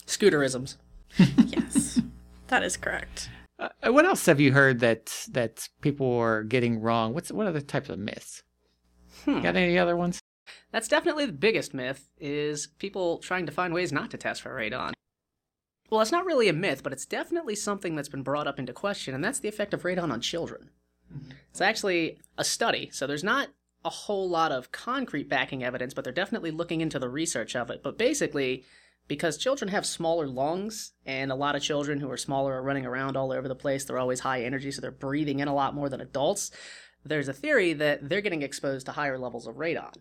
Scooterisms. 0.06 0.76
yes, 1.46 2.00
that 2.48 2.64
is 2.64 2.76
correct. 2.76 3.28
Uh, 3.60 3.92
what 3.92 4.04
else 4.04 4.26
have 4.26 4.40
you 4.40 4.52
heard 4.52 4.80
that 4.80 5.26
that 5.30 5.68
people 5.82 6.12
are 6.18 6.42
getting 6.42 6.80
wrong? 6.80 7.14
What's 7.14 7.30
what 7.30 7.46
other 7.46 7.60
types 7.60 7.88
of 7.88 8.00
myths? 8.00 8.42
Hmm. 9.24 9.40
Got 9.40 9.54
any 9.54 9.78
other 9.78 9.96
ones? 9.96 10.18
That's 10.74 10.88
definitely 10.88 11.26
the 11.26 11.32
biggest 11.32 11.72
myth 11.72 12.08
is 12.18 12.66
people 12.66 13.18
trying 13.18 13.46
to 13.46 13.52
find 13.52 13.72
ways 13.72 13.92
not 13.92 14.10
to 14.10 14.16
test 14.16 14.42
for 14.42 14.52
radon. 14.52 14.92
Well, 15.88 16.00
it's 16.00 16.10
not 16.10 16.26
really 16.26 16.48
a 16.48 16.52
myth, 16.52 16.82
but 16.82 16.92
it's 16.92 17.06
definitely 17.06 17.54
something 17.54 17.94
that's 17.94 18.08
been 18.08 18.24
brought 18.24 18.48
up 18.48 18.58
into 18.58 18.72
question, 18.72 19.14
and 19.14 19.22
that's 19.22 19.38
the 19.38 19.46
effect 19.46 19.72
of 19.72 19.84
radon 19.84 20.10
on 20.10 20.20
children. 20.20 20.70
It's 21.50 21.60
actually 21.60 22.18
a 22.36 22.42
study, 22.42 22.90
so 22.92 23.06
there's 23.06 23.22
not 23.22 23.50
a 23.84 23.88
whole 23.88 24.28
lot 24.28 24.50
of 24.50 24.72
concrete 24.72 25.28
backing 25.28 25.62
evidence, 25.62 25.94
but 25.94 26.02
they're 26.02 26.12
definitely 26.12 26.50
looking 26.50 26.80
into 26.80 26.98
the 26.98 27.08
research 27.08 27.54
of 27.54 27.70
it. 27.70 27.80
But 27.80 27.96
basically, 27.96 28.64
because 29.06 29.36
children 29.36 29.68
have 29.68 29.86
smaller 29.86 30.26
lungs, 30.26 30.94
and 31.06 31.30
a 31.30 31.36
lot 31.36 31.54
of 31.54 31.62
children 31.62 32.00
who 32.00 32.10
are 32.10 32.16
smaller 32.16 32.54
are 32.54 32.62
running 32.64 32.84
around 32.84 33.16
all 33.16 33.30
over 33.30 33.46
the 33.46 33.54
place. 33.54 33.84
They're 33.84 34.00
always 34.00 34.18
high 34.18 34.42
energy, 34.42 34.72
so 34.72 34.80
they're 34.80 34.90
breathing 34.90 35.38
in 35.38 35.46
a 35.46 35.54
lot 35.54 35.72
more 35.72 35.88
than 35.88 36.00
adults. 36.00 36.50
There's 37.04 37.28
a 37.28 37.32
theory 37.32 37.74
that 37.74 38.08
they're 38.08 38.20
getting 38.20 38.42
exposed 38.42 38.86
to 38.86 38.92
higher 38.92 39.18
levels 39.18 39.46
of 39.46 39.54
radon 39.54 39.94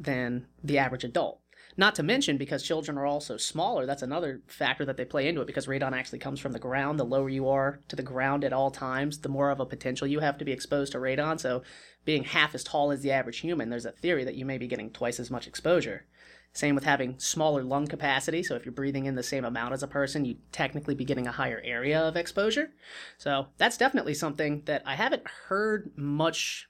than 0.00 0.46
the 0.64 0.78
average 0.78 1.04
adult. 1.04 1.40
Not 1.76 1.94
to 1.94 2.02
mention, 2.02 2.36
because 2.36 2.62
children 2.62 2.98
are 2.98 3.06
also 3.06 3.36
smaller, 3.36 3.86
that's 3.86 4.02
another 4.02 4.40
factor 4.46 4.84
that 4.84 4.96
they 4.96 5.04
play 5.04 5.28
into 5.28 5.40
it 5.40 5.46
because 5.46 5.66
radon 5.66 5.92
actually 5.92 6.18
comes 6.18 6.40
from 6.40 6.52
the 6.52 6.58
ground. 6.58 6.98
The 6.98 7.04
lower 7.04 7.28
you 7.28 7.48
are 7.48 7.80
to 7.88 7.96
the 7.96 8.02
ground 8.02 8.44
at 8.44 8.52
all 8.52 8.70
times, 8.70 9.18
the 9.18 9.28
more 9.28 9.50
of 9.50 9.60
a 9.60 9.66
potential 9.66 10.06
you 10.06 10.20
have 10.20 10.38
to 10.38 10.44
be 10.44 10.52
exposed 10.52 10.92
to 10.92 10.98
radon. 10.98 11.38
So, 11.38 11.62
being 12.04 12.24
half 12.24 12.54
as 12.54 12.64
tall 12.64 12.90
as 12.90 13.02
the 13.02 13.12
average 13.12 13.38
human, 13.38 13.70
there's 13.70 13.84
a 13.84 13.92
theory 13.92 14.24
that 14.24 14.34
you 14.34 14.44
may 14.44 14.58
be 14.58 14.66
getting 14.66 14.90
twice 14.90 15.20
as 15.20 15.30
much 15.30 15.46
exposure. 15.46 16.06
Same 16.52 16.74
with 16.74 16.84
having 16.84 17.18
smaller 17.18 17.62
lung 17.62 17.86
capacity. 17.86 18.42
So, 18.42 18.56
if 18.56 18.64
you're 18.64 18.72
breathing 18.72 19.06
in 19.06 19.14
the 19.14 19.22
same 19.22 19.44
amount 19.44 19.72
as 19.72 19.82
a 19.82 19.88
person, 19.88 20.24
you 20.24 20.36
technically 20.50 20.94
be 20.94 21.04
getting 21.04 21.28
a 21.28 21.32
higher 21.32 21.62
area 21.64 22.00
of 22.00 22.16
exposure. 22.16 22.72
So, 23.16 23.46
that's 23.58 23.76
definitely 23.76 24.14
something 24.14 24.62
that 24.64 24.82
I 24.84 24.96
haven't 24.96 25.26
heard 25.48 25.92
much 25.94 26.69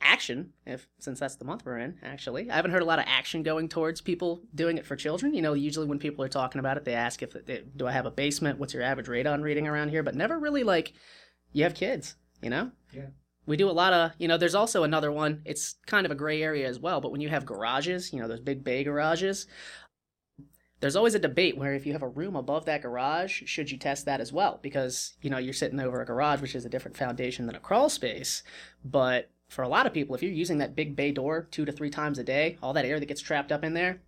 action 0.00 0.52
if 0.64 0.86
since 0.98 1.18
that's 1.18 1.36
the 1.36 1.44
month 1.44 1.64
we're 1.64 1.78
in 1.78 1.98
actually. 2.02 2.50
I 2.50 2.56
haven't 2.56 2.70
heard 2.70 2.82
a 2.82 2.86
lot 2.86 2.98
of 2.98 3.04
action 3.08 3.42
going 3.42 3.68
towards 3.68 4.00
people 4.00 4.42
doing 4.54 4.78
it 4.78 4.86
for 4.86 4.96
children. 4.96 5.34
You 5.34 5.42
know 5.42 5.54
usually 5.54 5.86
when 5.86 5.98
people 5.98 6.24
are 6.24 6.28
talking 6.28 6.58
about 6.58 6.76
it 6.76 6.84
they 6.84 6.94
ask 6.94 7.22
if 7.22 7.32
they, 7.32 7.64
do 7.76 7.86
i 7.86 7.92
have 7.92 8.06
a 8.06 8.10
basement? 8.10 8.58
What's 8.58 8.74
your 8.74 8.82
average 8.82 9.06
radon 9.06 9.42
reading 9.42 9.66
around 9.66 9.90
here? 9.90 10.02
But 10.02 10.14
never 10.14 10.38
really 10.38 10.62
like 10.62 10.92
you 11.52 11.64
have 11.64 11.74
kids 11.74 12.16
you 12.42 12.50
know? 12.50 12.70
Yeah. 12.92 13.06
we 13.46 13.56
do 13.56 13.68
a 13.68 13.72
lot 13.72 13.92
of 13.92 14.12
you 14.18 14.28
know 14.28 14.38
there's 14.38 14.54
also 14.54 14.84
another 14.84 15.10
one. 15.10 15.42
It's 15.44 15.74
kind 15.86 16.06
of 16.06 16.12
a 16.12 16.16
gray 16.16 16.42
area 16.42 16.68
as 16.68 16.78
well 16.78 17.00
but 17.00 17.12
when 17.12 17.20
you 17.20 17.28
have 17.28 17.44
garages 17.46 18.12
you 18.12 18.20
know 18.20 18.28
those 18.28 18.40
big 18.40 18.62
bay 18.62 18.84
garages 18.84 19.46
there's 20.80 20.96
always 20.96 21.16
a 21.16 21.18
debate 21.18 21.58
where 21.58 21.74
if 21.74 21.86
you 21.86 21.92
have 21.92 22.02
a 22.02 22.08
room 22.08 22.36
above 22.36 22.66
that 22.66 22.82
garage 22.82 23.42
should 23.46 23.70
you 23.70 23.78
test 23.78 24.04
that 24.04 24.20
as 24.20 24.32
well? 24.32 24.60
Because 24.62 25.16
you 25.20 25.30
know 25.30 25.38
you're 25.38 25.52
sitting 25.52 25.80
over 25.80 26.00
a 26.00 26.06
garage 26.06 26.40
which 26.40 26.54
is 26.54 26.64
a 26.64 26.68
different 26.68 26.96
foundation 26.96 27.46
than 27.46 27.56
a 27.56 27.60
crawl 27.60 27.88
space 27.88 28.42
but 28.84 29.30
for 29.48 29.62
a 29.62 29.68
lot 29.68 29.86
of 29.86 29.94
people, 29.94 30.14
if 30.14 30.22
you're 30.22 30.32
using 30.32 30.58
that 30.58 30.76
big 30.76 30.94
bay 30.94 31.10
door 31.10 31.48
two 31.50 31.64
to 31.64 31.72
three 31.72 31.90
times 31.90 32.18
a 32.18 32.24
day, 32.24 32.58
all 32.62 32.72
that 32.74 32.84
air 32.84 33.00
that 33.00 33.06
gets 33.06 33.20
trapped 33.20 33.50
up 33.50 33.64
in 33.64 33.74
there 33.74 34.00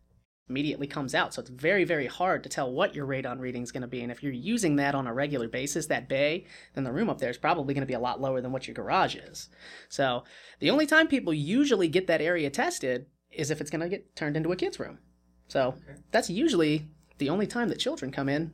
immediately 0.49 0.87
comes 0.87 1.15
out. 1.15 1.33
So 1.33 1.41
it's 1.41 1.49
very, 1.49 1.85
very 1.85 2.07
hard 2.07 2.43
to 2.43 2.49
tell 2.49 2.71
what 2.71 2.95
your 2.95 3.07
radon 3.07 3.39
reading 3.39 3.63
is 3.63 3.73
going 3.73 3.83
to 3.83 3.89
be. 3.89 4.03
And 4.03 4.11
if 4.11 4.23
you're 4.23 4.33
using 4.33 4.77
that 4.77 4.95
on 4.95 5.07
a 5.07 5.15
regular 5.15 5.49
basis, 5.49 5.87
that 5.87 6.09
bay, 6.09 6.45
then 6.75 6.85
the 6.85 6.93
room 6.93 7.09
up 7.09 7.19
there 7.19 7.31
is 7.31 7.39
probably 7.39 7.73
going 7.73 7.83
to 7.83 7.87
be 7.87 7.95
a 7.95 8.01
lot 8.01 8.21
lower 8.21 8.41
than 8.41 8.53
what 8.53 8.67
your 8.67 8.75
garage 8.75 9.15
is. 9.15 9.49
So 9.89 10.25
the 10.59 10.71
only 10.71 10.87
time 10.87 11.07
people 11.07 11.33
usually 11.33 11.89
get 11.89 12.09
that 12.09 12.21
area 12.21 12.51
tested 12.51 13.07
is 13.31 13.51
if 13.51 13.61
it's 13.61 13.71
going 13.71 13.81
to 13.81 13.89
get 13.89 14.17
turned 14.17 14.37
into 14.37 14.53
a 14.53 14.57
kid's 14.57 14.81
room. 14.81 14.99
So 15.47 15.77
that's 16.11 16.29
usually 16.29 16.89
the 17.19 17.31
only 17.31 17.47
time 17.47 17.69
that 17.69 17.79
children 17.79 18.11
come 18.11 18.29
in 18.29 18.53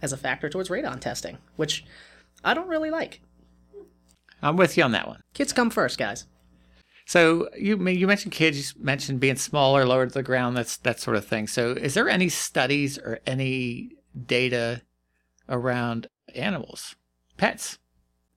as 0.00 0.12
a 0.12 0.16
factor 0.16 0.48
towards 0.48 0.68
radon 0.68 1.00
testing, 1.00 1.38
which 1.56 1.84
I 2.44 2.54
don't 2.54 2.68
really 2.68 2.90
like. 2.90 3.20
I'm 4.42 4.56
with 4.56 4.76
you 4.76 4.82
on 4.84 4.92
that 4.92 5.08
one. 5.08 5.22
Kids 5.34 5.52
come 5.52 5.70
first, 5.70 5.98
guys. 5.98 6.26
So 7.06 7.48
you 7.56 7.76
you 7.88 8.06
mentioned 8.06 8.32
kids, 8.32 8.74
you 8.76 8.84
mentioned 8.84 9.20
being 9.20 9.36
smaller, 9.36 9.86
lower 9.86 10.06
to 10.06 10.12
the 10.12 10.22
ground, 10.22 10.56
that's 10.56 10.76
that 10.78 10.98
sort 11.00 11.16
of 11.16 11.24
thing. 11.24 11.46
So 11.46 11.70
is 11.70 11.94
there 11.94 12.08
any 12.08 12.28
studies 12.28 12.98
or 12.98 13.20
any 13.26 13.90
data 14.26 14.82
around 15.48 16.08
animals, 16.34 16.96
pets? 17.36 17.78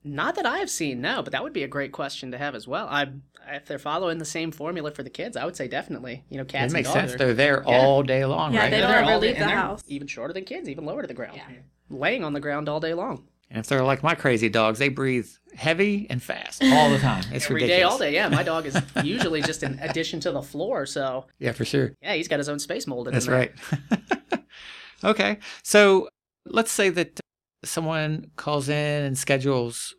Not 0.03 0.35
that 0.35 0.45
I 0.45 0.59
have 0.59 0.69
seen, 0.69 1.01
no, 1.01 1.21
but 1.21 1.31
that 1.33 1.43
would 1.43 1.51
be 1.53 1.63
a 1.63 1.67
great 1.67 1.91
question 1.91 2.31
to 2.31 2.37
have 2.37 2.55
as 2.55 2.67
well. 2.67 2.87
I, 2.87 3.07
if 3.49 3.65
they're 3.65 3.77
following 3.79 4.17
the 4.17 4.23
same 4.25 4.51
formula 4.51 4.91
for 4.91 5.03
the 5.03 5.09
kids, 5.09 5.35
I 5.35 5.43
would 5.43 5.57
say 5.57 5.67
definitely. 5.67 6.23
You 6.29 6.37
know, 6.37 6.45
cats 6.45 6.71
it 6.71 6.75
makes 6.75 6.87
and 6.89 6.95
dogs 6.95 7.11
sense. 7.11 7.15
are- 7.21 7.25
They're 7.25 7.33
there 7.33 7.63
Yeah. 7.67 7.77
all 7.81 8.03
day 8.03 8.23
long, 8.23 8.53
Yeah, 8.53 8.61
right? 8.61 8.69
they 8.71 8.79
they're 8.79 8.87
don't 9.01 9.09
ever 9.09 9.17
leave 9.17 9.37
the 9.37 9.47
house. 9.49 9.83
Even 9.87 10.07
shorter 10.07 10.31
than 10.33 10.45
kids, 10.45 10.69
even 10.69 10.85
lower 10.85 11.01
to 11.01 11.07
the 11.07 11.13
ground, 11.13 11.35
Yeah. 11.37 11.57
laying 11.89 12.23
on 12.23 12.31
the 12.33 12.39
ground 12.39 12.69
all 12.69 12.79
day 12.79 12.93
long, 12.93 13.27
And 13.49 13.59
if 13.59 13.67
they're 13.67 13.83
like 13.83 14.03
my 14.03 14.13
crazy 14.15 14.47
dogs, 14.49 14.77
they 14.79 14.89
breathe 14.89 15.27
heavy 15.55 16.05
and 16.09 16.21
fast 16.21 16.63
all 16.65 16.89
the 16.91 16.99
time. 16.99 17.23
It's 17.31 17.45
every 17.45 17.61
day, 17.61 17.65
ridiculous. 17.67 17.93
all 17.93 17.99
day. 17.99 18.13
Yeah, 18.13 18.29
my 18.29 18.43
dog 18.43 18.65
is 18.67 18.79
usually 19.03 19.41
just 19.41 19.63
an 19.63 19.79
addition 19.81 20.19
to 20.21 20.31
the 20.31 20.41
floor, 20.43 20.85
so 20.85 21.25
Yeah, 21.39 21.53
for 21.53 21.65
sure. 21.65 21.93
yeah, 22.01 22.13
he's 22.13 22.27
got 22.27 22.37
his 22.39 22.47
own 22.49 22.59
space 22.59 22.85
molded. 22.85 23.13
That's 23.15 23.25
in 23.25 23.31
there. 23.31 23.53
right. 23.91 24.41
okay. 25.03 25.39
So 25.63 26.09
let's 26.45 26.71
say 26.71 26.89
that 26.89 27.19
someone 27.63 28.31
calls 28.35 28.69
in 28.69 29.03
and 29.03 29.17
schedules 29.17 29.95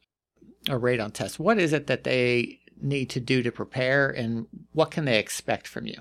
a 0.69 0.75
radon 0.75 1.12
test. 1.12 1.38
What 1.40 1.59
is 1.59 1.73
it 1.73 1.87
that 1.88 2.04
they 2.04 2.59
need 2.80 3.11
to 3.11 3.21
do 3.21 3.42
to 3.42 3.50
prepare 3.52 4.09
and 4.11 4.47
what 4.73 4.90
can 4.90 5.04
they 5.04 5.19
expect 5.19 5.66
from 5.66 5.87
you? 5.87 5.97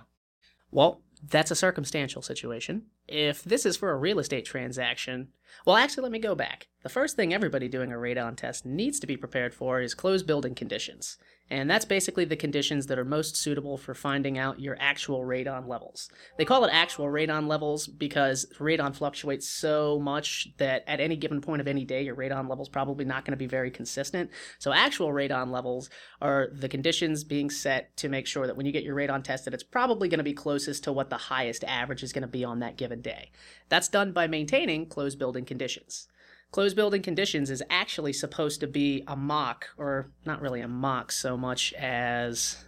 Well, 0.71 1.01
that's 1.27 1.51
a 1.51 1.55
circumstantial 1.55 2.21
situation. 2.21 2.83
If 3.09 3.43
this 3.43 3.65
is 3.65 3.75
for 3.75 3.91
a 3.91 3.97
real 3.97 4.19
estate 4.19 4.45
transaction, 4.45 5.29
well, 5.65 5.75
actually, 5.75 6.03
let 6.03 6.11
me 6.11 6.19
go 6.19 6.35
back. 6.35 6.67
The 6.83 6.89
first 6.89 7.15
thing 7.15 7.33
everybody 7.33 7.67
doing 7.67 7.91
a 7.91 7.97
radon 7.97 8.37
test 8.37 8.65
needs 8.65 8.99
to 8.99 9.07
be 9.07 9.17
prepared 9.17 9.53
for 9.53 9.81
is 9.81 9.93
closed 9.93 10.27
building 10.27 10.55
conditions. 10.55 11.17
And 11.51 11.69
that's 11.69 11.85
basically 11.85 12.25
the 12.25 12.35
conditions 12.35 12.85
that 12.87 12.99
are 12.99 13.05
most 13.05 13.35
suitable 13.35 13.77
for 13.77 13.95
finding 13.95 14.37
out 14.37 14.59
your 14.59 14.77
actual 14.79 15.21
radon 15.21 15.67
levels. 15.67 16.09
They 16.37 16.45
call 16.45 16.63
it 16.63 16.69
actual 16.71 17.07
radon 17.07 17.47
levels 17.47 17.87
because 17.87 18.45
radon 18.59 18.95
fluctuates 18.95 19.47
so 19.47 19.99
much 19.99 20.49
that 20.57 20.83
at 20.87 20.99
any 20.99 21.15
given 21.15 21.41
point 21.41 21.59
of 21.59 21.67
any 21.67 21.85
day, 21.85 22.03
your 22.03 22.15
radon 22.15 22.47
level's 22.47 22.69
probably 22.69 23.03
not 23.03 23.25
going 23.25 23.31
to 23.31 23.37
be 23.37 23.47
very 23.47 23.71
consistent. 23.71 24.29
So, 24.59 24.71
actual 24.71 25.09
radon 25.09 25.49
levels 25.49 25.89
are 26.21 26.49
the 26.53 26.69
conditions 26.69 27.23
being 27.23 27.49
set 27.49 27.97
to 27.97 28.09
make 28.09 28.27
sure 28.27 28.45
that 28.45 28.55
when 28.55 28.67
you 28.67 28.71
get 28.71 28.83
your 28.83 28.95
radon 28.95 29.23
tested, 29.23 29.53
it's 29.53 29.63
probably 29.63 30.07
going 30.07 30.19
to 30.19 30.23
be 30.23 30.33
closest 30.33 30.83
to 30.83 30.93
what 30.93 31.09
the 31.09 31.17
highest 31.17 31.63
average 31.63 32.03
is 32.03 32.13
going 32.13 32.21
to 32.21 32.27
be 32.27 32.43
on 32.43 32.59
that 32.59 32.77
given 32.77 32.98
day. 32.99 33.31
That's 33.69 33.87
done 33.87 34.11
by 34.11 34.27
maintaining 34.27 34.87
closed 34.87 35.17
building 35.17 35.45
conditions. 35.45 36.07
Closed 36.51 36.75
building 36.75 37.01
conditions 37.01 37.51
is 37.51 37.61
actually 37.69 38.13
supposed 38.13 38.59
to 38.61 38.67
be 38.67 39.03
a 39.07 39.15
mock, 39.15 39.67
or 39.77 40.11
not 40.25 40.41
really 40.41 40.61
a 40.61 40.67
mock 40.67 41.11
so 41.11 41.37
much 41.37 41.73
as 41.73 42.65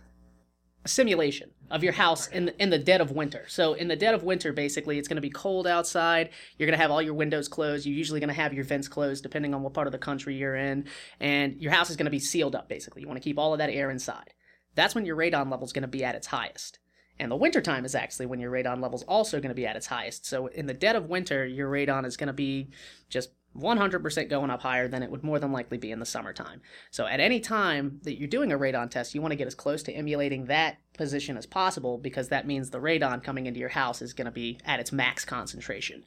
a 0.86 0.88
simulation 0.88 1.52
of 1.72 1.84
your 1.84 1.94
house 1.94 2.28
in 2.28 2.46
the, 2.46 2.62
in 2.62 2.70
the 2.70 2.78
dead 2.78 3.02
of 3.02 3.12
winter. 3.12 3.46
So 3.48 3.74
in 3.74 3.88
the 3.88 3.96
dead 3.96 4.14
of 4.14 4.24
winter, 4.24 4.54
basically, 4.54 5.00
it's 5.00 5.08
going 5.08 5.16
to 5.16 5.22
be 5.22 5.32
cold 5.32 5.66
outside. 5.66 6.30
You're 6.58 6.68
going 6.68 6.78
to 6.78 6.82
have 6.82 6.92
all 6.92 7.02
your 7.02 7.14
windows 7.16 7.48
closed. 7.48 7.86
You're 7.86 7.96
usually 7.96 8.20
going 8.20 8.28
to 8.28 8.36
have 8.36 8.54
your 8.54 8.66
vents 8.66 8.88
closed, 8.88 9.24
depending 9.24 9.56
on 9.56 9.64
what 9.64 9.74
part 9.74 9.88
of 9.88 9.94
the 9.94 9.98
country 9.98 10.36
you're 10.36 10.56
in, 10.56 10.86
and 11.20 11.60
your 11.60 11.72
house 11.72 11.90
is 11.90 11.96
going 11.96 12.06
to 12.06 12.12
be 12.12 12.20
sealed 12.20 12.56
up. 12.56 12.70
Basically, 12.70 13.02
you 13.02 13.08
want 13.08 13.20
to 13.20 13.24
keep 13.24 13.40
all 13.40 13.54
of 13.54 13.60
that 13.60 13.72
air 13.72 13.90
inside. 13.90 14.34
That's 14.76 14.94
when 14.94 15.06
your 15.06 15.16
radon 15.16 15.50
level 15.50 15.66
is 15.66 15.74
going 15.74 15.82
to 15.84 15.88
be 15.88 16.04
at 16.04 16.16
its 16.16 16.28
highest. 16.28 16.78
And 17.22 17.32
the 17.32 17.36
wintertime 17.36 17.86
is 17.86 17.94
actually 17.94 18.26
when 18.26 18.40
your 18.40 18.52
radon 18.52 18.82
level 18.82 18.98
is 18.98 19.04
also 19.04 19.40
going 19.40 19.50
to 19.50 19.56
be 19.56 19.68
at 19.68 19.76
its 19.76 19.86
highest. 19.86 20.26
So 20.26 20.48
in 20.48 20.66
the 20.66 20.74
dead 20.74 20.96
of 20.96 21.08
winter, 21.08 21.46
your 21.46 21.70
radon 21.70 22.04
is 22.04 22.18
going 22.18 22.28
to 22.28 22.34
be 22.34 22.72
just 23.10 23.30
100% 23.56 24.30
going 24.30 24.50
up 24.50 24.62
higher 24.62 24.88
than 24.88 25.04
it 25.04 25.12
would 25.12 25.24
more 25.24 25.38
than 25.38 25.52
likely 25.52 25.78
be 25.78 25.92
in 25.92 26.00
the 26.00 26.06
summertime. 26.06 26.62
So 26.90 27.06
at 27.06 27.20
any 27.20 27.40
time 27.40 28.00
that 28.04 28.18
you're 28.18 28.28
doing 28.28 28.52
a 28.52 28.58
radon 28.58 28.90
test, 28.90 29.14
you 29.14 29.22
want 29.22 29.34
to 29.34 29.36
get 29.36 29.46
as 29.46 29.54
close 29.54 29.84
to 29.84 29.94
emulating 29.94 30.46
that 30.46 30.78
position 30.96 31.38
as 31.38 31.46
possible 31.46 32.00
because 32.00 32.30
that 32.30 32.48
means 32.48 32.72
the 32.72 32.80
radon 32.80 33.24
coming 33.24 33.46
into 33.46 33.60
your 33.60 33.70
house 33.70 34.02
is 34.02 34.14
going 34.14 34.26
to 34.26 34.32
be 34.32 34.60
at 34.66 34.80
its 34.80 34.92
max 34.92 35.24
concentration. 35.24 36.06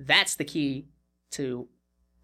That's 0.00 0.36
the 0.36 0.44
key 0.44 0.86
to 1.32 1.68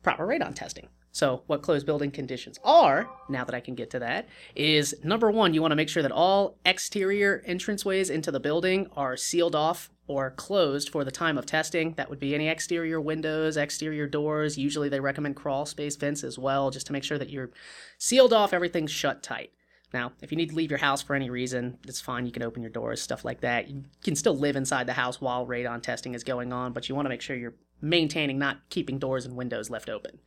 proper 0.02 0.26
radon 0.26 0.54
testing. 0.54 0.88
So, 1.14 1.44
what 1.46 1.62
closed 1.62 1.86
building 1.86 2.10
conditions 2.10 2.58
are, 2.64 3.08
now 3.28 3.44
that 3.44 3.54
I 3.54 3.60
can 3.60 3.76
get 3.76 3.88
to 3.90 4.00
that, 4.00 4.28
is 4.56 4.96
number 5.04 5.30
one, 5.30 5.54
you 5.54 5.62
want 5.62 5.70
to 5.70 5.76
make 5.76 5.88
sure 5.88 6.02
that 6.02 6.10
all 6.10 6.58
exterior 6.66 7.40
entranceways 7.48 8.10
into 8.10 8.32
the 8.32 8.40
building 8.40 8.88
are 8.96 9.16
sealed 9.16 9.54
off 9.54 9.92
or 10.08 10.32
closed 10.32 10.88
for 10.88 11.04
the 11.04 11.12
time 11.12 11.38
of 11.38 11.46
testing. 11.46 11.92
That 11.92 12.10
would 12.10 12.18
be 12.18 12.34
any 12.34 12.48
exterior 12.48 13.00
windows, 13.00 13.56
exterior 13.56 14.08
doors. 14.08 14.58
Usually, 14.58 14.88
they 14.88 14.98
recommend 14.98 15.36
crawl 15.36 15.66
space 15.66 15.94
vents 15.94 16.24
as 16.24 16.36
well, 16.36 16.72
just 16.72 16.88
to 16.88 16.92
make 16.92 17.04
sure 17.04 17.18
that 17.18 17.30
you're 17.30 17.52
sealed 17.96 18.32
off, 18.32 18.52
everything's 18.52 18.90
shut 18.90 19.22
tight. 19.22 19.52
Now, 19.92 20.10
if 20.20 20.32
you 20.32 20.36
need 20.36 20.50
to 20.50 20.56
leave 20.56 20.70
your 20.72 20.80
house 20.80 21.00
for 21.00 21.14
any 21.14 21.30
reason, 21.30 21.78
it's 21.86 22.00
fine. 22.00 22.26
You 22.26 22.32
can 22.32 22.42
open 22.42 22.60
your 22.60 22.72
doors, 22.72 23.00
stuff 23.00 23.24
like 23.24 23.42
that. 23.42 23.70
You 23.70 23.84
can 24.02 24.16
still 24.16 24.36
live 24.36 24.56
inside 24.56 24.88
the 24.88 24.94
house 24.94 25.20
while 25.20 25.46
radon 25.46 25.80
testing 25.80 26.14
is 26.14 26.24
going 26.24 26.52
on, 26.52 26.72
but 26.72 26.88
you 26.88 26.96
want 26.96 27.06
to 27.06 27.10
make 27.10 27.22
sure 27.22 27.36
you're 27.36 27.54
maintaining, 27.84 28.38
not 28.38 28.68
keeping 28.70 28.98
doors 28.98 29.24
and 29.24 29.36
windows 29.36 29.70
left 29.70 29.88
open. 29.88 30.20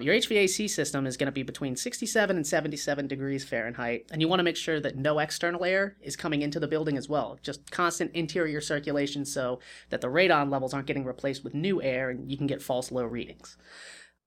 Your 0.00 0.14
HVAC 0.14 0.70
system 0.70 1.08
is 1.08 1.16
going 1.16 1.26
to 1.26 1.32
be 1.32 1.42
between 1.42 1.74
67 1.74 2.36
and 2.36 2.46
77 2.46 3.08
degrees 3.08 3.42
Fahrenheit, 3.42 4.06
and 4.12 4.22
you 4.22 4.28
want 4.28 4.38
to 4.38 4.44
make 4.44 4.56
sure 4.56 4.78
that 4.78 4.96
no 4.96 5.18
external 5.18 5.64
air 5.64 5.96
is 6.00 6.14
coming 6.14 6.42
into 6.42 6.60
the 6.60 6.68
building 6.68 6.96
as 6.96 7.08
well. 7.08 7.36
Just 7.42 7.68
constant 7.72 8.12
interior 8.14 8.60
circulation 8.60 9.24
so 9.24 9.58
that 9.90 10.00
the 10.00 10.06
radon 10.06 10.52
levels 10.52 10.72
aren't 10.72 10.86
getting 10.86 11.04
replaced 11.04 11.42
with 11.42 11.52
new 11.52 11.82
air 11.82 12.10
and 12.10 12.30
you 12.30 12.36
can 12.36 12.46
get 12.46 12.62
false 12.62 12.92
low 12.92 13.02
readings. 13.02 13.56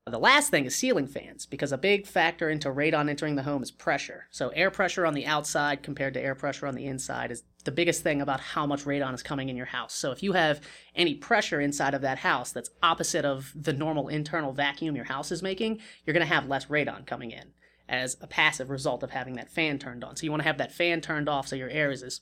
The 0.08 0.18
last 0.18 0.50
thing 0.50 0.66
is 0.66 0.76
ceiling 0.76 1.06
fans, 1.06 1.46
because 1.46 1.72
a 1.72 1.78
big 1.78 2.08
factor 2.08 2.50
into 2.50 2.70
radon 2.70 3.08
entering 3.08 3.36
the 3.36 3.44
home 3.44 3.62
is 3.62 3.70
pressure. 3.70 4.26
So, 4.32 4.50
air 4.50 4.72
pressure 4.72 5.06
on 5.06 5.14
the 5.14 5.28
outside 5.28 5.84
compared 5.84 6.16
to 6.16 6.22
air 6.22 6.34
pressure 6.34 6.66
on 6.66 6.74
the 6.74 6.88
inside 6.88 7.30
is 7.30 7.44
the 7.66 7.72
biggest 7.72 8.02
thing 8.02 8.20
about 8.20 8.40
how 8.40 8.66
much 8.66 8.86
radon 8.86 9.14
is 9.14 9.22
coming 9.22 9.50
in 9.50 9.56
your 9.56 9.68
house. 9.68 9.94
So, 9.94 10.12
if 10.12 10.24
you 10.24 10.32
have 10.32 10.60
any 10.96 11.14
pressure 11.14 11.62
inside 11.62 11.94
of 11.94 12.02
that 12.02 12.18
house 12.18 12.52
that's 12.52 12.72
opposite 12.82 13.26
of 13.26 13.54
the 13.56 13.74
normal 13.74 14.08
internal 14.08 14.54
vacuum 14.54 14.96
your 14.96 15.06
house 15.06 15.32
is 15.32 15.44
making, 15.44 15.80
you're 16.04 16.16
going 16.16 16.28
to 16.28 16.34
have 16.34 16.48
less 16.48 16.66
radon 16.66 17.06
coming 17.06 17.30
in 17.30 17.54
as 17.88 18.18
a 18.22 18.28
passive 18.28 18.72
result 18.72 19.04
of 19.04 19.12
having 19.12 19.36
that 19.36 19.52
fan 19.52 19.78
turned 19.78 20.04
on. 20.04 20.16
So, 20.16 20.24
you 20.24 20.32
want 20.32 20.42
to 20.42 20.48
have 20.48 20.58
that 20.58 20.72
fan 20.72 21.02
turned 21.02 21.30
off 21.30 21.48
so 21.48 21.56
your 21.56 21.70
air 21.70 21.92
is 21.92 22.02
as 22.02 22.22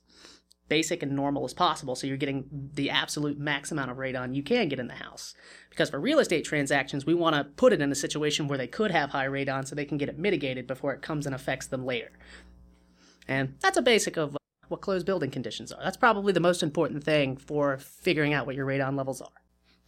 basic 0.69 1.03
and 1.03 1.11
normal 1.11 1.43
as 1.43 1.53
possible 1.53 1.95
so 1.95 2.07
you're 2.07 2.17
getting 2.17 2.45
the 2.75 2.89
absolute 2.89 3.37
max 3.37 3.71
amount 3.71 3.91
of 3.91 3.97
radon 3.97 4.35
you 4.35 4.43
can 4.43 4.69
get 4.69 4.79
in 4.79 4.87
the 4.87 4.93
house. 4.93 5.33
Because 5.69 5.89
for 5.89 5.99
real 5.99 6.19
estate 6.19 6.45
transactions, 6.45 7.05
we 7.05 7.13
want 7.13 7.35
to 7.35 7.43
put 7.43 7.73
it 7.73 7.81
in 7.81 7.91
a 7.91 7.95
situation 7.95 8.47
where 8.47 8.57
they 8.57 8.67
could 8.67 8.91
have 8.91 9.09
high 9.09 9.27
radon 9.27 9.67
so 9.67 9.75
they 9.75 9.85
can 9.85 9.97
get 9.97 10.09
it 10.09 10.17
mitigated 10.17 10.67
before 10.67 10.93
it 10.93 11.01
comes 11.01 11.25
and 11.25 11.35
affects 11.35 11.67
them 11.67 11.85
later. 11.85 12.11
And 13.27 13.55
that's 13.59 13.77
a 13.77 13.81
basic 13.81 14.17
of 14.17 14.35
uh, 14.35 14.39
what 14.69 14.81
closed 14.81 15.05
building 15.05 15.31
conditions 15.31 15.71
are. 15.71 15.83
That's 15.83 15.97
probably 15.97 16.33
the 16.33 16.39
most 16.39 16.63
important 16.63 17.03
thing 17.03 17.37
for 17.37 17.77
figuring 17.77 18.33
out 18.33 18.45
what 18.45 18.55
your 18.55 18.65
radon 18.65 18.95
levels 18.95 19.21
are. 19.21 19.29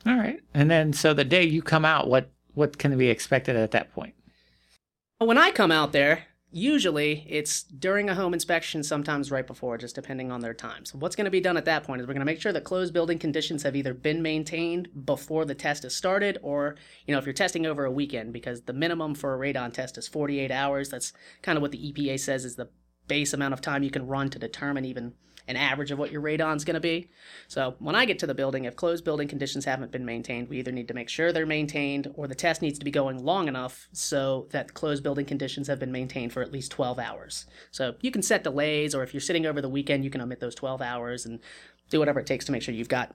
All 0.06 0.18
right. 0.18 0.40
And 0.54 0.70
then 0.70 0.94
so 0.94 1.14
the 1.14 1.24
day 1.24 1.44
you 1.44 1.62
come 1.62 1.86
out, 1.86 2.10
what 2.10 2.32
what 2.54 2.78
can 2.78 2.98
be 2.98 3.10
expected 3.10 3.56
at 3.56 3.72
that 3.72 3.94
point? 3.94 4.14
When 5.20 5.38
I 5.38 5.52
come 5.52 5.72
out 5.72 5.92
there, 5.94 6.26
usually 6.52 7.26
it's 7.28 7.64
during 7.64 8.10
a 8.10 8.16
home 8.16 8.34
inspection, 8.34 8.84
sometimes 8.84 9.32
right 9.32 9.48
before, 9.48 9.78
just 9.78 9.96
depending 9.96 10.32
on 10.32 10.42
their 10.42 10.54
time. 10.54 10.86
So 10.86 10.98
what's 10.98 11.16
going 11.16 11.26
to 11.26 11.32
be 11.32 11.40
done 11.40 11.58
at 11.58 11.66
that 11.66 11.84
point 11.84 12.02
is 12.02 12.08
we're 12.08 12.14
going 12.14 12.26
to 12.26 12.32
make 12.32 12.42
sure 12.42 12.52
that 12.52 12.64
closed 12.64 12.94
building 12.94 13.18
conditions 13.18 13.64
have 13.64 13.76
either 13.76 13.94
been 13.94 14.22
maintained 14.22 14.90
before 15.06 15.46
the 15.46 15.56
test 15.56 15.86
is 15.86 15.96
started, 15.96 16.38
or 16.42 16.76
you 17.08 17.14
know 17.14 17.20
if 17.20 17.26
you're 17.26 17.34
testing 17.34 17.66
over 17.66 17.86
a 17.86 17.92
weekend, 17.92 18.34
because 18.34 18.62
the 18.62 18.74
minimum 18.74 19.16
for 19.16 19.34
a 19.34 19.54
radon 19.54 19.74
test 19.74 19.98
is 19.98 20.08
48 20.08 20.52
hours. 20.52 20.90
That's 20.90 21.14
kind 21.42 21.58
of 21.58 21.62
what 21.62 21.72
the 21.72 21.92
EPA 21.92 22.20
says 22.20 22.46
is 22.46 22.56
the 22.56 22.70
base 23.08 23.34
amount 23.34 23.54
of 23.54 23.62
time 23.62 23.84
you 23.84 23.92
can 23.92 24.08
run 24.08 24.30
to 24.30 24.40
determine 24.40 24.86
even 24.86 25.14
an 25.48 25.56
average 25.56 25.92
of 25.92 26.00
what 26.00 26.12
your 26.12 26.22
radon's 26.22 26.64
going 26.64 26.76
to 26.76 26.80
be. 26.80 27.10
So 27.48 27.76
when 27.80 27.96
I 27.96 28.06
get 28.06 28.20
to 28.20 28.28
the 28.28 28.34
building, 28.34 28.66
if 28.66 28.76
closed 28.76 29.04
building 29.04 29.28
conditions 29.28 29.66
haven't 29.66 29.92
been 29.92 30.06
maintained, 30.06 30.50
we 30.50 30.60
either 30.60 30.72
need 30.72 30.88
to 30.88 30.94
make 30.94 31.10
sure 31.10 31.32
they're 31.32 31.46
maintained 31.46 32.12
or 32.16 32.28
the 32.28 32.36
test 32.36 32.62
needs 32.62 32.80
to 32.80 32.86
be 32.86 32.92
going 32.92 33.24
long 33.24 33.48
enough 33.48 33.88
so 33.92 34.48
that 34.52 34.74
closed 34.74 35.04
building 35.04 35.26
conditions 35.26 35.68
have 35.68 35.80
been 35.80 35.92
maintained 35.92 36.34
for 36.34 36.42
at 36.42 36.52
least 36.52 36.72
12 36.72 37.00
hours. 37.00 37.46
So 37.72 37.96
you 38.02 38.12
can 38.12 38.22
set 38.22 38.44
delays, 38.44 38.96
or 38.96 39.04
if 39.04 39.14
you're 39.14 39.22
sitting 39.22 39.46
over 39.46 39.62
the 39.62 39.70
weekend, 39.70 40.04
you 40.04 40.10
can 40.10 40.22
omit 40.22 40.40
those 40.40 40.56
12 40.56 40.82
hours 40.82 41.26
and 41.26 41.40
do 41.90 42.00
whatever 42.00 42.20
it 42.20 42.26
takes 42.26 42.46
to 42.46 42.52
make 42.52 42.62
sure 42.62 42.74
you've 42.74 42.90
got. 42.90 43.14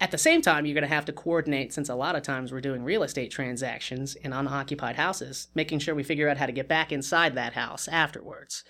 At 0.00 0.10
the 0.10 0.18
same 0.18 0.42
time, 0.42 0.66
you're 0.66 0.74
going 0.74 0.82
to 0.82 0.94
have 0.94 1.04
to 1.04 1.12
coordinate, 1.12 1.72
since 1.72 1.88
a 1.88 1.94
lot 1.94 2.16
of 2.16 2.22
times 2.22 2.52
we're 2.52 2.60
doing 2.60 2.82
real 2.82 3.04
estate 3.04 3.30
transactions 3.30 4.16
in 4.16 4.32
unoccupied 4.32 4.96
houses, 4.96 5.48
making 5.54 5.78
sure 5.78 5.94
we 5.94 6.02
figure 6.02 6.28
out 6.28 6.36
how 6.36 6.46
to 6.46 6.52
get 6.52 6.68
back 6.68 6.90
inside 6.90 7.34
that 7.34 7.52
house 7.52 7.86
afterwards. 7.86 8.64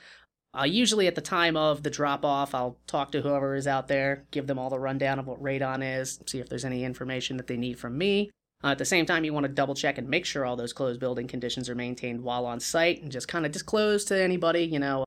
Uh, 0.57 0.65
usually 0.65 1.07
at 1.07 1.15
the 1.15 1.21
time 1.21 1.57
of 1.57 1.83
the 1.83 1.91
drop 1.91 2.25
off, 2.25 2.55
I'll 2.55 2.79
talk 2.87 3.11
to 3.13 3.21
whoever 3.21 3.57
is 3.57 3.67
out 3.67 3.89
there, 3.89 4.25
give 4.31 4.47
them 4.47 4.59
all 4.59 4.71
the 4.71 4.79
rundown 4.79 5.19
of 5.19 5.27
what 5.27 5.43
radon 5.43 6.01
is, 6.01 6.21
see 6.27 6.39
if 6.39 6.49
there's 6.49 6.65
any 6.65 6.85
information 6.85 7.37
that 7.39 7.49
they 7.49 7.57
need 7.57 7.79
from 7.79 7.99
me. 7.99 8.31
Uh, 8.63 8.69
at 8.69 8.79
the 8.79 8.85
same 8.85 9.05
time, 9.05 9.25
you 9.25 9.33
want 9.33 9.45
to 9.45 9.53
double 9.53 9.75
check 9.75 9.99
and 9.99 10.09
make 10.09 10.25
sure 10.25 10.45
all 10.45 10.57
those 10.57 10.73
closed 10.73 11.01
building 11.01 11.27
conditions 11.27 11.69
are 11.69 11.75
maintained 11.75 12.23
while 12.23 12.47
on 12.47 12.61
site 12.61 13.03
and 13.03 13.11
just 13.11 13.29
kind 13.29 13.45
of 13.45 13.53
disclose 13.53 14.05
to 14.07 14.23
anybody, 14.23 14.63
you 14.63 14.79
know, 14.79 15.05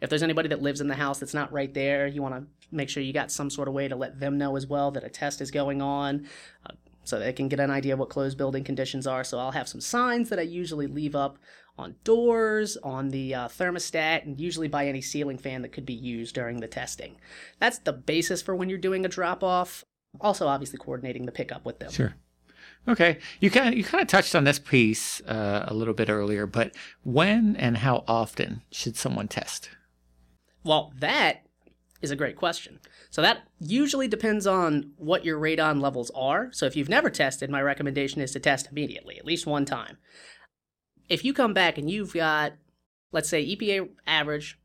if 0.00 0.10
there's 0.10 0.22
anybody 0.22 0.48
that 0.48 0.62
lives 0.62 0.80
in 0.80 0.88
the 0.88 0.94
house 0.94 1.18
that's 1.18 1.34
not 1.34 1.52
right 1.52 1.72
there, 1.72 2.06
you 2.06 2.20
want 2.20 2.34
to 2.34 2.46
make 2.70 2.88
sure 2.88 3.02
you 3.02 3.12
got 3.12 3.30
some 3.30 3.50
sort 3.50 3.68
of 3.68 3.74
way 3.74 3.88
to 3.88 3.96
let 3.96 4.20
them 4.20 4.36
know 4.36 4.56
as 4.56 4.66
well 4.66 4.90
that 4.90 5.04
a 5.04 5.08
test 5.08 5.40
is 5.40 5.50
going 5.50 5.80
on. 5.80 6.26
Uh, 6.66 6.74
so 7.04 7.18
they 7.18 7.32
can 7.32 7.48
get 7.48 7.58
an 7.58 7.70
idea 7.70 7.94
of 7.94 7.98
what 7.98 8.10
closed 8.10 8.36
building 8.36 8.62
conditions 8.62 9.06
are. 9.06 9.24
So 9.24 9.38
I'll 9.38 9.52
have 9.52 9.68
some 9.68 9.80
signs 9.80 10.28
that 10.28 10.38
I 10.38 10.42
usually 10.42 10.86
leave 10.86 11.16
up 11.16 11.38
on 11.78 11.94
doors, 12.04 12.76
on 12.78 13.08
the 13.08 13.34
uh, 13.34 13.48
thermostat, 13.48 14.24
and 14.24 14.38
usually 14.40 14.68
by 14.68 14.86
any 14.86 15.00
ceiling 15.00 15.38
fan 15.38 15.62
that 15.62 15.72
could 15.72 15.86
be 15.86 15.94
used 15.94 16.34
during 16.34 16.60
the 16.60 16.68
testing. 16.68 17.16
That's 17.60 17.78
the 17.78 17.92
basis 17.92 18.42
for 18.42 18.54
when 18.54 18.68
you're 18.68 18.78
doing 18.78 19.04
a 19.04 19.08
drop 19.08 19.44
off. 19.44 19.84
Also, 20.20 20.46
obviously, 20.46 20.78
coordinating 20.78 21.26
the 21.26 21.32
pickup 21.32 21.64
with 21.64 21.78
them. 21.78 21.92
Sure. 21.92 22.14
Okay, 22.86 23.18
you 23.40 23.50
kind 23.50 23.68
of 23.68 23.74
you 23.74 23.84
kind 23.84 24.02
of 24.02 24.08
touched 24.08 24.34
on 24.34 24.44
this 24.44 24.58
piece 24.58 25.20
uh, 25.22 25.66
a 25.68 25.74
little 25.74 25.94
bit 25.94 26.08
earlier, 26.08 26.46
but 26.46 26.74
when 27.02 27.54
and 27.56 27.78
how 27.78 28.04
often 28.08 28.62
should 28.70 28.96
someone 28.96 29.28
test? 29.28 29.70
Well, 30.64 30.92
that 30.98 31.42
is 32.00 32.10
a 32.10 32.16
great 32.16 32.36
question. 32.36 32.80
So 33.10 33.22
that 33.22 33.42
usually 33.58 34.08
depends 34.08 34.46
on 34.46 34.92
what 34.96 35.24
your 35.24 35.38
radon 35.38 35.80
levels 35.80 36.10
are. 36.14 36.50
So 36.52 36.66
if 36.66 36.76
you've 36.76 36.88
never 36.88 37.10
tested, 37.10 37.50
my 37.50 37.60
recommendation 37.60 38.20
is 38.20 38.32
to 38.32 38.40
test 38.40 38.68
immediately, 38.70 39.18
at 39.18 39.24
least 39.24 39.46
one 39.46 39.64
time 39.64 39.98
if 41.08 41.24
you 41.24 41.32
come 41.32 41.54
back 41.54 41.78
and 41.78 41.90
you've 41.90 42.14
got, 42.14 42.52
let's 43.12 43.28
say, 43.28 43.44
EPA 43.44 43.88
average 44.06 44.58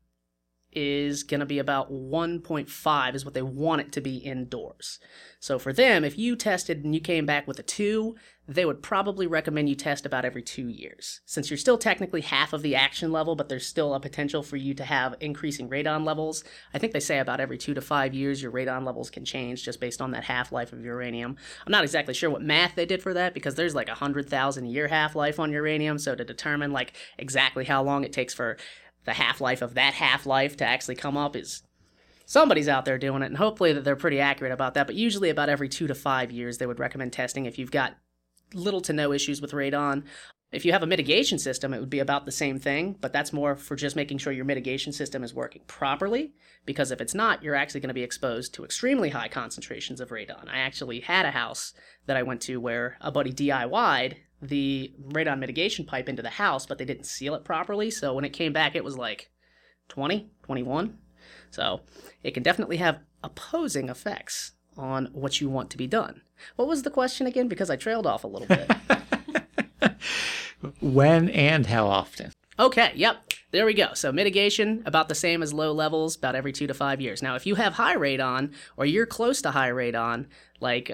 is 0.74 1.22
going 1.22 1.40
to 1.40 1.46
be 1.46 1.58
about 1.58 1.92
1.5 1.92 3.14
is 3.14 3.24
what 3.24 3.34
they 3.34 3.42
want 3.42 3.80
it 3.80 3.92
to 3.92 4.00
be 4.00 4.16
indoors. 4.16 4.98
So 5.40 5.58
for 5.58 5.72
them, 5.72 6.04
if 6.04 6.18
you 6.18 6.36
tested 6.36 6.84
and 6.84 6.94
you 6.94 7.00
came 7.00 7.26
back 7.26 7.46
with 7.46 7.58
a 7.58 7.62
2, 7.62 8.16
they 8.46 8.64
would 8.64 8.82
probably 8.82 9.26
recommend 9.26 9.68
you 9.68 9.74
test 9.74 10.04
about 10.04 10.24
every 10.24 10.42
2 10.42 10.68
years. 10.68 11.20
Since 11.24 11.50
you're 11.50 11.56
still 11.56 11.78
technically 11.78 12.20
half 12.20 12.52
of 12.52 12.62
the 12.62 12.74
action 12.74 13.12
level, 13.12 13.36
but 13.36 13.48
there's 13.48 13.66
still 13.66 13.94
a 13.94 14.00
potential 14.00 14.42
for 14.42 14.56
you 14.56 14.74
to 14.74 14.84
have 14.84 15.16
increasing 15.20 15.68
radon 15.68 16.04
levels. 16.04 16.44
I 16.72 16.78
think 16.78 16.92
they 16.92 17.00
say 17.00 17.18
about 17.18 17.40
every 17.40 17.56
2 17.56 17.74
to 17.74 17.80
5 17.80 18.14
years 18.14 18.42
your 18.42 18.52
radon 18.52 18.84
levels 18.84 19.10
can 19.10 19.24
change 19.24 19.64
just 19.64 19.80
based 19.80 20.02
on 20.02 20.10
that 20.10 20.24
half-life 20.24 20.72
of 20.72 20.84
uranium. 20.84 21.36
I'm 21.66 21.72
not 21.72 21.84
exactly 21.84 22.14
sure 22.14 22.30
what 22.30 22.42
math 22.42 22.74
they 22.74 22.86
did 22.86 23.02
for 23.02 23.14
that 23.14 23.34
because 23.34 23.54
there's 23.54 23.74
like 23.74 23.88
a 23.88 23.92
100,000 23.92 24.66
year 24.66 24.88
half-life 24.88 25.38
on 25.38 25.52
uranium, 25.52 25.98
so 25.98 26.14
to 26.14 26.24
determine 26.24 26.70
like 26.70 26.94
exactly 27.18 27.64
how 27.64 27.82
long 27.82 28.04
it 28.04 28.12
takes 28.12 28.34
for 28.34 28.56
the 29.04 29.14
half 29.14 29.40
life 29.40 29.62
of 29.62 29.74
that 29.74 29.94
half 29.94 30.26
life 30.26 30.56
to 30.58 30.64
actually 30.64 30.96
come 30.96 31.16
up 31.16 31.36
is 31.36 31.62
somebody's 32.26 32.68
out 32.68 32.84
there 32.84 32.98
doing 32.98 33.22
it, 33.22 33.26
and 33.26 33.36
hopefully 33.36 33.72
that 33.72 33.84
they're 33.84 33.96
pretty 33.96 34.20
accurate 34.20 34.52
about 34.52 34.74
that. 34.74 34.86
But 34.86 34.96
usually, 34.96 35.30
about 35.30 35.48
every 35.48 35.68
two 35.68 35.86
to 35.86 35.94
five 35.94 36.30
years, 36.30 36.58
they 36.58 36.66
would 36.66 36.78
recommend 36.78 37.12
testing 37.12 37.46
if 37.46 37.58
you've 37.58 37.70
got 37.70 37.96
little 38.52 38.80
to 38.82 38.92
no 38.92 39.12
issues 39.12 39.40
with 39.40 39.52
radon. 39.52 40.04
If 40.52 40.64
you 40.64 40.70
have 40.70 40.84
a 40.84 40.86
mitigation 40.86 41.40
system, 41.40 41.74
it 41.74 41.80
would 41.80 41.90
be 41.90 41.98
about 41.98 42.26
the 42.26 42.32
same 42.32 42.60
thing, 42.60 42.96
but 43.00 43.12
that's 43.12 43.32
more 43.32 43.56
for 43.56 43.74
just 43.74 43.96
making 43.96 44.18
sure 44.18 44.32
your 44.32 44.44
mitigation 44.44 44.92
system 44.92 45.24
is 45.24 45.34
working 45.34 45.62
properly. 45.66 46.32
Because 46.64 46.92
if 46.92 47.00
it's 47.00 47.14
not, 47.14 47.42
you're 47.42 47.56
actually 47.56 47.80
going 47.80 47.88
to 47.88 47.94
be 47.94 48.04
exposed 48.04 48.54
to 48.54 48.64
extremely 48.64 49.10
high 49.10 49.26
concentrations 49.26 50.00
of 50.00 50.10
radon. 50.10 50.48
I 50.48 50.58
actually 50.58 51.00
had 51.00 51.26
a 51.26 51.32
house 51.32 51.72
that 52.06 52.16
I 52.16 52.22
went 52.22 52.40
to 52.42 52.60
where 52.60 52.96
a 53.00 53.10
buddy 53.10 53.32
DIY'd 53.32 54.16
the 54.48 54.92
radon 55.08 55.38
mitigation 55.38 55.84
pipe 55.84 56.08
into 56.08 56.22
the 56.22 56.30
house, 56.30 56.66
but 56.66 56.78
they 56.78 56.84
didn't 56.84 57.06
seal 57.06 57.34
it 57.34 57.44
properly. 57.44 57.90
So 57.90 58.14
when 58.14 58.24
it 58.24 58.32
came 58.32 58.52
back, 58.52 58.74
it 58.74 58.84
was 58.84 58.96
like 58.96 59.30
20, 59.88 60.30
21. 60.42 60.98
So 61.50 61.80
it 62.22 62.32
can 62.32 62.42
definitely 62.42 62.78
have 62.78 63.00
opposing 63.22 63.88
effects 63.88 64.52
on 64.76 65.06
what 65.12 65.40
you 65.40 65.48
want 65.48 65.70
to 65.70 65.76
be 65.76 65.86
done. 65.86 66.22
What 66.56 66.68
was 66.68 66.82
the 66.82 66.90
question 66.90 67.26
again? 67.26 67.48
Because 67.48 67.70
I 67.70 67.76
trailed 67.76 68.06
off 68.06 68.24
a 68.24 68.28
little 68.28 68.48
bit. 68.48 68.70
when 70.80 71.28
and 71.30 71.66
how 71.66 71.86
often? 71.86 72.32
Okay, 72.58 72.92
yep. 72.94 73.16
There 73.50 73.66
we 73.66 73.74
go. 73.74 73.94
So 73.94 74.10
mitigation 74.12 74.82
about 74.84 75.08
the 75.08 75.14
same 75.14 75.42
as 75.42 75.52
low 75.52 75.72
levels, 75.72 76.16
about 76.16 76.34
every 76.34 76.52
two 76.52 76.66
to 76.66 76.74
five 76.74 77.00
years. 77.00 77.22
Now, 77.22 77.36
if 77.36 77.46
you 77.46 77.54
have 77.54 77.74
high 77.74 77.96
radon 77.96 78.52
or 78.76 78.84
you're 78.84 79.06
close 79.06 79.40
to 79.42 79.52
high 79.52 79.70
radon, 79.70 80.26
like 80.60 80.92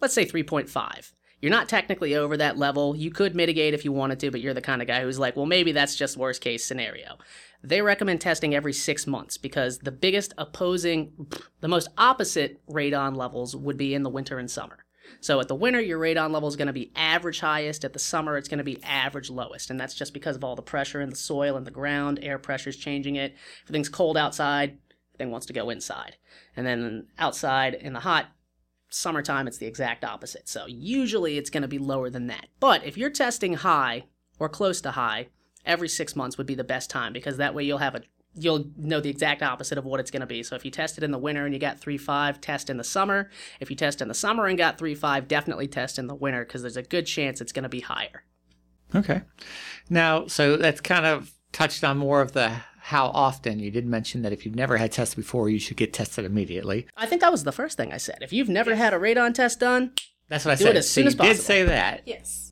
let's 0.00 0.14
say 0.14 0.24
3.5, 0.24 1.12
you're 1.40 1.50
not 1.50 1.68
technically 1.68 2.14
over 2.14 2.36
that 2.36 2.58
level. 2.58 2.96
You 2.96 3.10
could 3.10 3.34
mitigate 3.34 3.74
if 3.74 3.84
you 3.84 3.92
wanted 3.92 4.18
to, 4.20 4.30
but 4.30 4.40
you're 4.40 4.54
the 4.54 4.60
kind 4.60 4.82
of 4.82 4.88
guy 4.88 5.02
who's 5.02 5.18
like, 5.18 5.36
well, 5.36 5.46
maybe 5.46 5.72
that's 5.72 5.94
just 5.94 6.16
worst 6.16 6.40
case 6.40 6.64
scenario. 6.64 7.18
They 7.62 7.82
recommend 7.82 8.20
testing 8.20 8.54
every 8.54 8.72
six 8.72 9.06
months 9.06 9.36
because 9.36 9.78
the 9.78 9.92
biggest 9.92 10.34
opposing, 10.38 11.12
the 11.60 11.68
most 11.68 11.88
opposite 11.96 12.60
radon 12.68 13.16
levels 13.16 13.54
would 13.54 13.76
be 13.76 13.94
in 13.94 14.02
the 14.02 14.10
winter 14.10 14.38
and 14.38 14.50
summer. 14.50 14.84
So 15.20 15.40
at 15.40 15.48
the 15.48 15.54
winter, 15.54 15.80
your 15.80 15.98
radon 15.98 16.32
level 16.32 16.48
is 16.48 16.56
going 16.56 16.66
to 16.66 16.72
be 16.72 16.92
average 16.94 17.40
highest. 17.40 17.84
At 17.84 17.92
the 17.92 17.98
summer, 17.98 18.36
it's 18.36 18.48
going 18.48 18.58
to 18.58 18.64
be 18.64 18.82
average 18.82 19.30
lowest. 19.30 19.70
And 19.70 19.80
that's 19.80 19.94
just 19.94 20.12
because 20.12 20.36
of 20.36 20.44
all 20.44 20.54
the 20.54 20.62
pressure 20.62 21.00
in 21.00 21.10
the 21.10 21.16
soil 21.16 21.56
and 21.56 21.66
the 21.66 21.70
ground. 21.70 22.18
Air 22.22 22.38
pressure 22.38 22.70
is 22.70 22.76
changing 22.76 23.16
it. 23.16 23.32
If 23.32 23.64
everything's 23.64 23.88
cold 23.88 24.16
outside, 24.16 24.78
everything 25.14 25.32
wants 25.32 25.46
to 25.46 25.52
go 25.52 25.70
inside. 25.70 26.16
And 26.56 26.66
then 26.66 27.06
outside 27.18 27.74
in 27.74 27.94
the 27.94 28.00
hot, 28.00 28.26
Summertime, 28.88 29.46
it's 29.46 29.58
the 29.58 29.66
exact 29.66 30.04
opposite. 30.04 30.48
So 30.48 30.66
usually 30.66 31.38
it's 31.38 31.50
going 31.50 31.62
to 31.62 31.68
be 31.68 31.78
lower 31.78 32.10
than 32.10 32.26
that. 32.28 32.46
But 32.60 32.84
if 32.84 32.96
you're 32.96 33.10
testing 33.10 33.54
high 33.54 34.04
or 34.38 34.48
close 34.48 34.80
to 34.82 34.92
high, 34.92 35.28
every 35.64 35.88
six 35.88 36.16
months 36.16 36.38
would 36.38 36.46
be 36.46 36.54
the 36.54 36.64
best 36.64 36.88
time 36.90 37.12
because 37.12 37.36
that 37.36 37.54
way 37.54 37.64
you'll 37.64 37.78
have 37.78 37.94
a 37.94 38.02
you'll 38.34 38.66
know 38.76 39.00
the 39.00 39.10
exact 39.10 39.42
opposite 39.42 39.78
of 39.78 39.84
what 39.84 40.00
it's 40.00 40.10
going 40.10 40.20
to 40.20 40.26
be. 40.26 40.42
So 40.42 40.54
if 40.54 40.64
you 40.64 40.70
tested 40.70 41.02
in 41.02 41.10
the 41.10 41.18
winter 41.18 41.44
and 41.44 41.52
you 41.52 41.58
got 41.58 41.80
3.5, 41.80 42.40
test 42.40 42.70
in 42.70 42.76
the 42.76 42.84
summer. 42.84 43.30
If 43.58 43.70
you 43.70 43.76
test 43.76 44.00
in 44.00 44.08
the 44.08 44.14
summer 44.14 44.46
and 44.46 44.56
got 44.56 44.78
3.5, 44.78 45.26
definitely 45.26 45.66
test 45.66 45.98
in 45.98 46.06
the 46.06 46.14
winter 46.14 46.44
because 46.44 46.62
there's 46.62 46.76
a 46.76 46.82
good 46.82 47.06
chance 47.06 47.40
it's 47.40 47.52
going 47.52 47.64
to 47.64 47.68
be 47.68 47.80
higher. 47.80 48.24
Okay. 48.94 49.22
Now, 49.90 50.26
so 50.26 50.56
that's 50.56 50.80
kind 50.80 51.06
of 51.06 51.32
touched 51.52 51.84
on 51.84 51.98
more 51.98 52.20
of 52.20 52.32
the 52.32 52.52
how 52.88 53.08
often. 53.08 53.58
You 53.58 53.70
did 53.70 53.84
mention 53.84 54.22
that 54.22 54.32
if 54.32 54.46
you've 54.46 54.54
never 54.54 54.78
had 54.78 54.92
tests 54.92 55.14
before, 55.14 55.50
you 55.50 55.58
should 55.58 55.76
get 55.76 55.92
tested 55.92 56.24
immediately. 56.24 56.86
I 56.96 57.04
think 57.04 57.20
that 57.20 57.30
was 57.30 57.44
the 57.44 57.52
first 57.52 57.76
thing 57.76 57.92
I 57.92 57.98
said. 57.98 58.16
If 58.22 58.32
you've 58.32 58.48
never 58.48 58.70
yes. 58.70 58.78
had 58.78 58.94
a 58.94 58.98
radon 58.98 59.34
test 59.34 59.60
done, 59.60 59.92
that's 60.28 60.46
what 60.46 60.52
I 60.52 60.54
do 60.54 60.64
said. 60.64 60.74
It 60.74 60.78
as 60.78 60.88
soon 60.90 61.04
so 61.04 61.08
as 61.08 61.12
you 61.12 61.18
possible. 61.18 61.34
did 61.34 61.42
say 61.42 61.62
that. 61.64 62.02
Yes. 62.06 62.50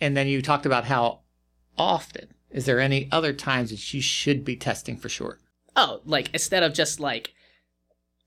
And 0.00 0.16
then 0.16 0.28
you 0.28 0.40
talked 0.40 0.66
about 0.66 0.84
how 0.84 1.22
often. 1.76 2.28
Is 2.52 2.64
there 2.64 2.78
any 2.78 3.08
other 3.10 3.32
times 3.32 3.70
that 3.70 3.92
you 3.92 4.00
should 4.00 4.44
be 4.44 4.54
testing 4.54 4.96
for 4.96 5.08
sure? 5.08 5.40
Oh, 5.74 6.00
like 6.04 6.30
instead 6.32 6.62
of 6.62 6.74
just 6.74 7.00
like 7.00 7.34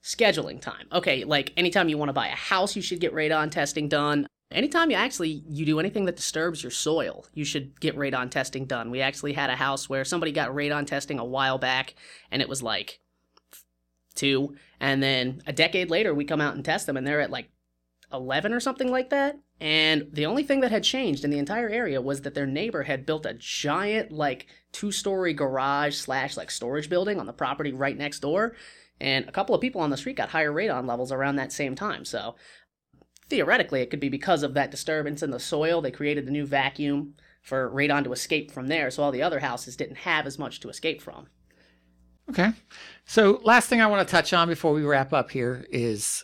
scheduling 0.04 0.60
time. 0.60 0.88
Okay, 0.92 1.24
like 1.24 1.54
anytime 1.56 1.88
you 1.88 1.98
want 1.98 2.10
to 2.10 2.14
buy 2.14 2.28
a 2.28 2.36
house, 2.36 2.76
you 2.76 2.82
should 2.82 3.00
get 3.00 3.14
radon 3.14 3.50
testing 3.50 3.88
done 3.88 4.28
anytime 4.56 4.90
you 4.90 4.98
actually 4.98 5.44
you 5.48 5.66
do 5.66 5.80
anything 5.80 6.06
that 6.06 6.16
disturbs 6.16 6.64
your 6.64 6.72
soil, 6.72 7.26
you 7.34 7.46
should 7.46 7.80
get 7.80 7.98
radon 7.98 8.32
testing 8.32 8.66
done. 8.66 8.90
We 8.90 9.02
actually 9.02 9.34
had 9.34 9.50
a 9.50 9.56
house 9.56 9.90
where 9.90 10.06
somebody 10.06 10.32
got 10.32 10.50
radon 10.50 10.88
testing 10.88 11.20
a 11.20 11.26
while 11.26 11.58
back, 11.58 11.96
and 12.32 12.42
it 12.42 12.50
was 12.50 12.64
like 12.64 13.00
two, 14.16 14.56
and 14.80 15.04
then 15.04 15.42
a 15.46 15.54
decade 15.54 15.90
later 15.90 16.14
we 16.14 16.26
come 16.26 16.42
out 16.42 16.56
and 16.56 16.64
test 16.64 16.88
them, 16.88 16.98
and 16.98 17.06
they're 17.06 17.22
at 17.22 17.30
like 17.30 17.50
eleven 18.12 18.54
or 18.54 18.60
something 18.60 18.90
like 18.90 19.10
that. 19.10 19.38
And 19.60 20.08
the 20.12 20.26
only 20.26 20.44
thing 20.44 20.62
that 20.62 20.72
had 20.72 20.84
changed 20.84 21.24
in 21.24 21.32
the 21.32 21.40
entire 21.40 21.70
area 21.70 22.02
was 22.02 22.22
that 22.22 22.34
their 22.34 22.48
neighbor 22.48 22.84
had 22.84 23.06
built 23.06 23.26
a 23.26 23.34
giant 23.34 24.12
like 24.12 24.48
two-story 24.74 25.34
garage 25.34 25.96
slash 25.96 26.36
like 26.36 26.52
storage 26.52 26.90
building 26.90 27.20
on 27.20 27.26
the 27.26 27.34
property 27.34 27.72
right 27.72 27.98
next 27.98 28.20
door. 28.20 28.56
And 29.00 29.28
a 29.28 29.32
couple 29.32 29.56
of 29.56 29.62
people 29.62 29.82
on 29.82 29.90
the 29.90 29.98
street 29.98 30.18
got 30.18 30.30
higher 30.30 30.52
radon 30.52 30.88
levels 30.88 31.12
around 31.12 31.38
that 31.38 31.52
same 31.52 31.76
time. 31.76 32.06
So 32.06 32.36
theoretically, 33.30 33.82
it 33.82 33.90
could 33.90 34.00
be 34.00 34.10
because 34.10 34.44
of 34.44 34.54
that 34.54 34.72
disturbance 34.72 35.24
in 35.24 35.32
the 35.32 35.40
soil. 35.40 35.82
They 35.82 35.92
created 35.92 36.28
a 36.28 36.32
new 36.32 36.46
vacuum 36.46 37.16
for 37.42 37.70
radon 37.70 38.04
to 38.04 38.14
escape 38.14 38.52
from 38.52 38.68
there, 38.68 38.90
so 38.90 39.04
all 39.04 39.12
the 39.12 39.22
other 39.22 39.40
houses 39.40 39.76
didn't 39.76 39.98
have 39.98 40.26
as 40.26 40.40
much 40.40 40.60
to 40.62 40.70
escape 40.70 41.02
from. 41.02 41.28
Okay. 42.30 42.54
So, 43.06 43.40
last 43.44 43.70
thing 43.70 43.82
I 43.82 43.88
want 43.88 44.08
to 44.08 44.12
touch 44.12 44.34
on 44.34 44.48
before 44.48 44.74
we 44.74 44.84
wrap 44.84 45.14
up 45.14 45.30
here 45.30 45.66
is 45.70 46.24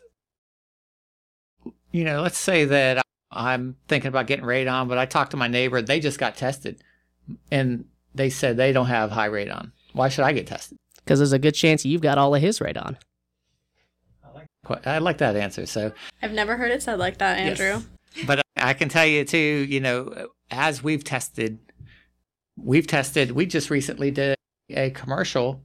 you 1.92 2.04
know, 2.04 2.22
let's 2.22 2.38
say 2.38 2.66
that 2.66 3.04
I'm 3.32 3.76
thinking 3.88 4.10
about 4.10 4.28
getting 4.28 4.46
radon, 4.46 4.88
but 4.88 4.98
I 4.98 5.06
talked 5.06 5.32
to 5.32 5.38
my 5.38 5.48
neighbor, 5.48 5.82
they 5.82 6.00
just 6.00 6.20
got 6.20 6.36
tested 6.36 6.82
and 7.52 7.86
they 8.16 8.30
said 8.30 8.58
they 8.58 8.72
don't 8.72 8.88
have 8.88 9.12
high 9.12 9.30
radon. 9.30 9.72
Why 9.94 10.10
should 10.10 10.26
I 10.26 10.34
get 10.34 10.48
tested? 10.48 10.78
Because 10.98 11.20
there's 11.20 11.34
a 11.34 11.40
good 11.40 11.54
chance 11.54 11.86
you've 11.86 12.02
got 12.02 12.18
all 12.18 12.34
of 12.36 12.42
his 12.42 12.60
radon. 12.60 12.98
Quite- 14.64 14.86
I 14.86 15.00
like 15.00 15.18
that 15.20 15.36
answer. 15.36 15.66
So, 15.66 15.92
I've 16.22 16.32
never 16.34 16.56
heard 16.58 16.72
it 16.72 16.84
said 16.84 17.00
like 17.00 17.18
that, 17.18 17.40
Yes. 17.40 17.60
Andrew. 17.60 17.84
but 18.28 18.42
I 18.58 18.74
can 18.74 18.90
tell 18.90 19.06
you 19.06 19.24
too, 19.26 19.38
you 19.38 19.80
know, 19.80 20.28
as 20.52 20.84
we've 20.84 21.04
tested, 21.04 21.60
we've 22.58 22.88
tested, 22.88 23.32
we 23.32 23.46
just 23.46 23.70
recently 23.70 24.12
did 24.12 24.36
a 24.70 24.92
commercial 24.92 25.64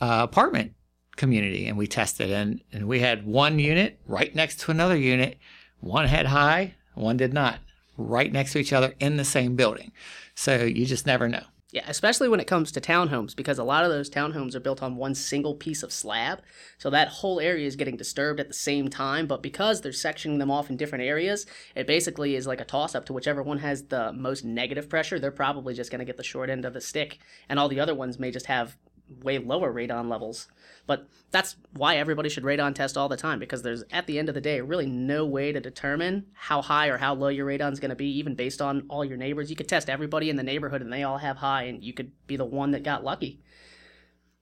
uh, 0.00 0.20
apartment 0.22 0.74
community 1.16 1.66
and 1.66 1.76
we 1.76 1.86
tested 1.86 2.30
and, 2.30 2.60
and 2.72 2.86
we 2.88 3.00
had 3.00 3.26
one 3.26 3.58
unit 3.58 4.00
right 4.06 4.34
next 4.34 4.60
to 4.60 4.70
another 4.70 4.96
unit. 4.96 5.38
One 5.80 6.06
had 6.06 6.26
high, 6.26 6.74
one 6.94 7.16
did 7.16 7.32
not, 7.32 7.60
right 7.96 8.32
next 8.32 8.52
to 8.52 8.58
each 8.58 8.72
other 8.72 8.94
in 8.98 9.16
the 9.16 9.24
same 9.24 9.54
building. 9.54 9.92
So 10.34 10.64
you 10.64 10.86
just 10.86 11.06
never 11.06 11.28
know. 11.28 11.44
Yeah, 11.70 11.84
especially 11.86 12.30
when 12.30 12.40
it 12.40 12.46
comes 12.46 12.72
to 12.72 12.80
townhomes, 12.80 13.36
because 13.36 13.58
a 13.58 13.64
lot 13.64 13.84
of 13.84 13.90
those 13.90 14.08
townhomes 14.08 14.54
are 14.54 14.60
built 14.60 14.82
on 14.82 14.96
one 14.96 15.14
single 15.14 15.54
piece 15.54 15.82
of 15.82 15.92
slab. 15.92 16.40
So 16.78 16.88
that 16.88 17.08
whole 17.08 17.40
area 17.40 17.66
is 17.66 17.76
getting 17.76 17.98
disturbed 17.98 18.40
at 18.40 18.48
the 18.48 18.54
same 18.54 18.88
time. 18.88 19.26
But 19.26 19.42
because 19.42 19.82
they're 19.82 19.92
sectioning 19.92 20.38
them 20.38 20.50
off 20.50 20.70
in 20.70 20.78
different 20.78 21.04
areas, 21.04 21.44
it 21.74 21.86
basically 21.86 22.36
is 22.36 22.46
like 22.46 22.62
a 22.62 22.64
toss 22.64 22.94
up 22.94 23.04
to 23.06 23.12
whichever 23.12 23.42
one 23.42 23.58
has 23.58 23.82
the 23.82 24.14
most 24.14 24.46
negative 24.46 24.88
pressure. 24.88 25.18
They're 25.18 25.30
probably 25.30 25.74
just 25.74 25.90
going 25.90 25.98
to 25.98 26.06
get 26.06 26.16
the 26.16 26.22
short 26.22 26.48
end 26.48 26.64
of 26.64 26.72
the 26.72 26.80
stick. 26.80 27.18
And 27.50 27.58
all 27.58 27.68
the 27.68 27.80
other 27.80 27.94
ones 27.94 28.18
may 28.18 28.30
just 28.30 28.46
have 28.46 28.78
way 29.22 29.38
lower 29.38 29.72
radon 29.72 30.08
levels. 30.08 30.48
But 30.86 31.06
that's 31.30 31.56
why 31.72 31.96
everybody 31.96 32.28
should 32.28 32.44
radon 32.44 32.74
test 32.74 32.96
all 32.96 33.08
the 33.08 33.16
time 33.16 33.38
because 33.38 33.62
there's, 33.62 33.84
at 33.90 34.06
the 34.06 34.18
end 34.18 34.28
of 34.28 34.34
the 34.34 34.40
day, 34.40 34.60
really 34.60 34.86
no 34.86 35.26
way 35.26 35.52
to 35.52 35.60
determine 35.60 36.26
how 36.32 36.62
high 36.62 36.88
or 36.88 36.96
how 36.96 37.14
low 37.14 37.28
your 37.28 37.46
radon's 37.46 37.80
going 37.80 37.90
to 37.90 37.96
be, 37.96 38.18
even 38.18 38.34
based 38.34 38.62
on 38.62 38.86
all 38.88 39.04
your 39.04 39.18
neighbors. 39.18 39.50
You 39.50 39.56
could 39.56 39.68
test 39.68 39.90
everybody 39.90 40.30
in 40.30 40.36
the 40.36 40.42
neighborhood 40.42 40.80
and 40.80 40.92
they 40.92 41.02
all 41.02 41.18
have 41.18 41.36
high, 41.36 41.64
and 41.64 41.82
you 41.82 41.92
could 41.92 42.12
be 42.26 42.36
the 42.36 42.44
one 42.44 42.70
that 42.70 42.82
got 42.82 43.04
lucky. 43.04 43.42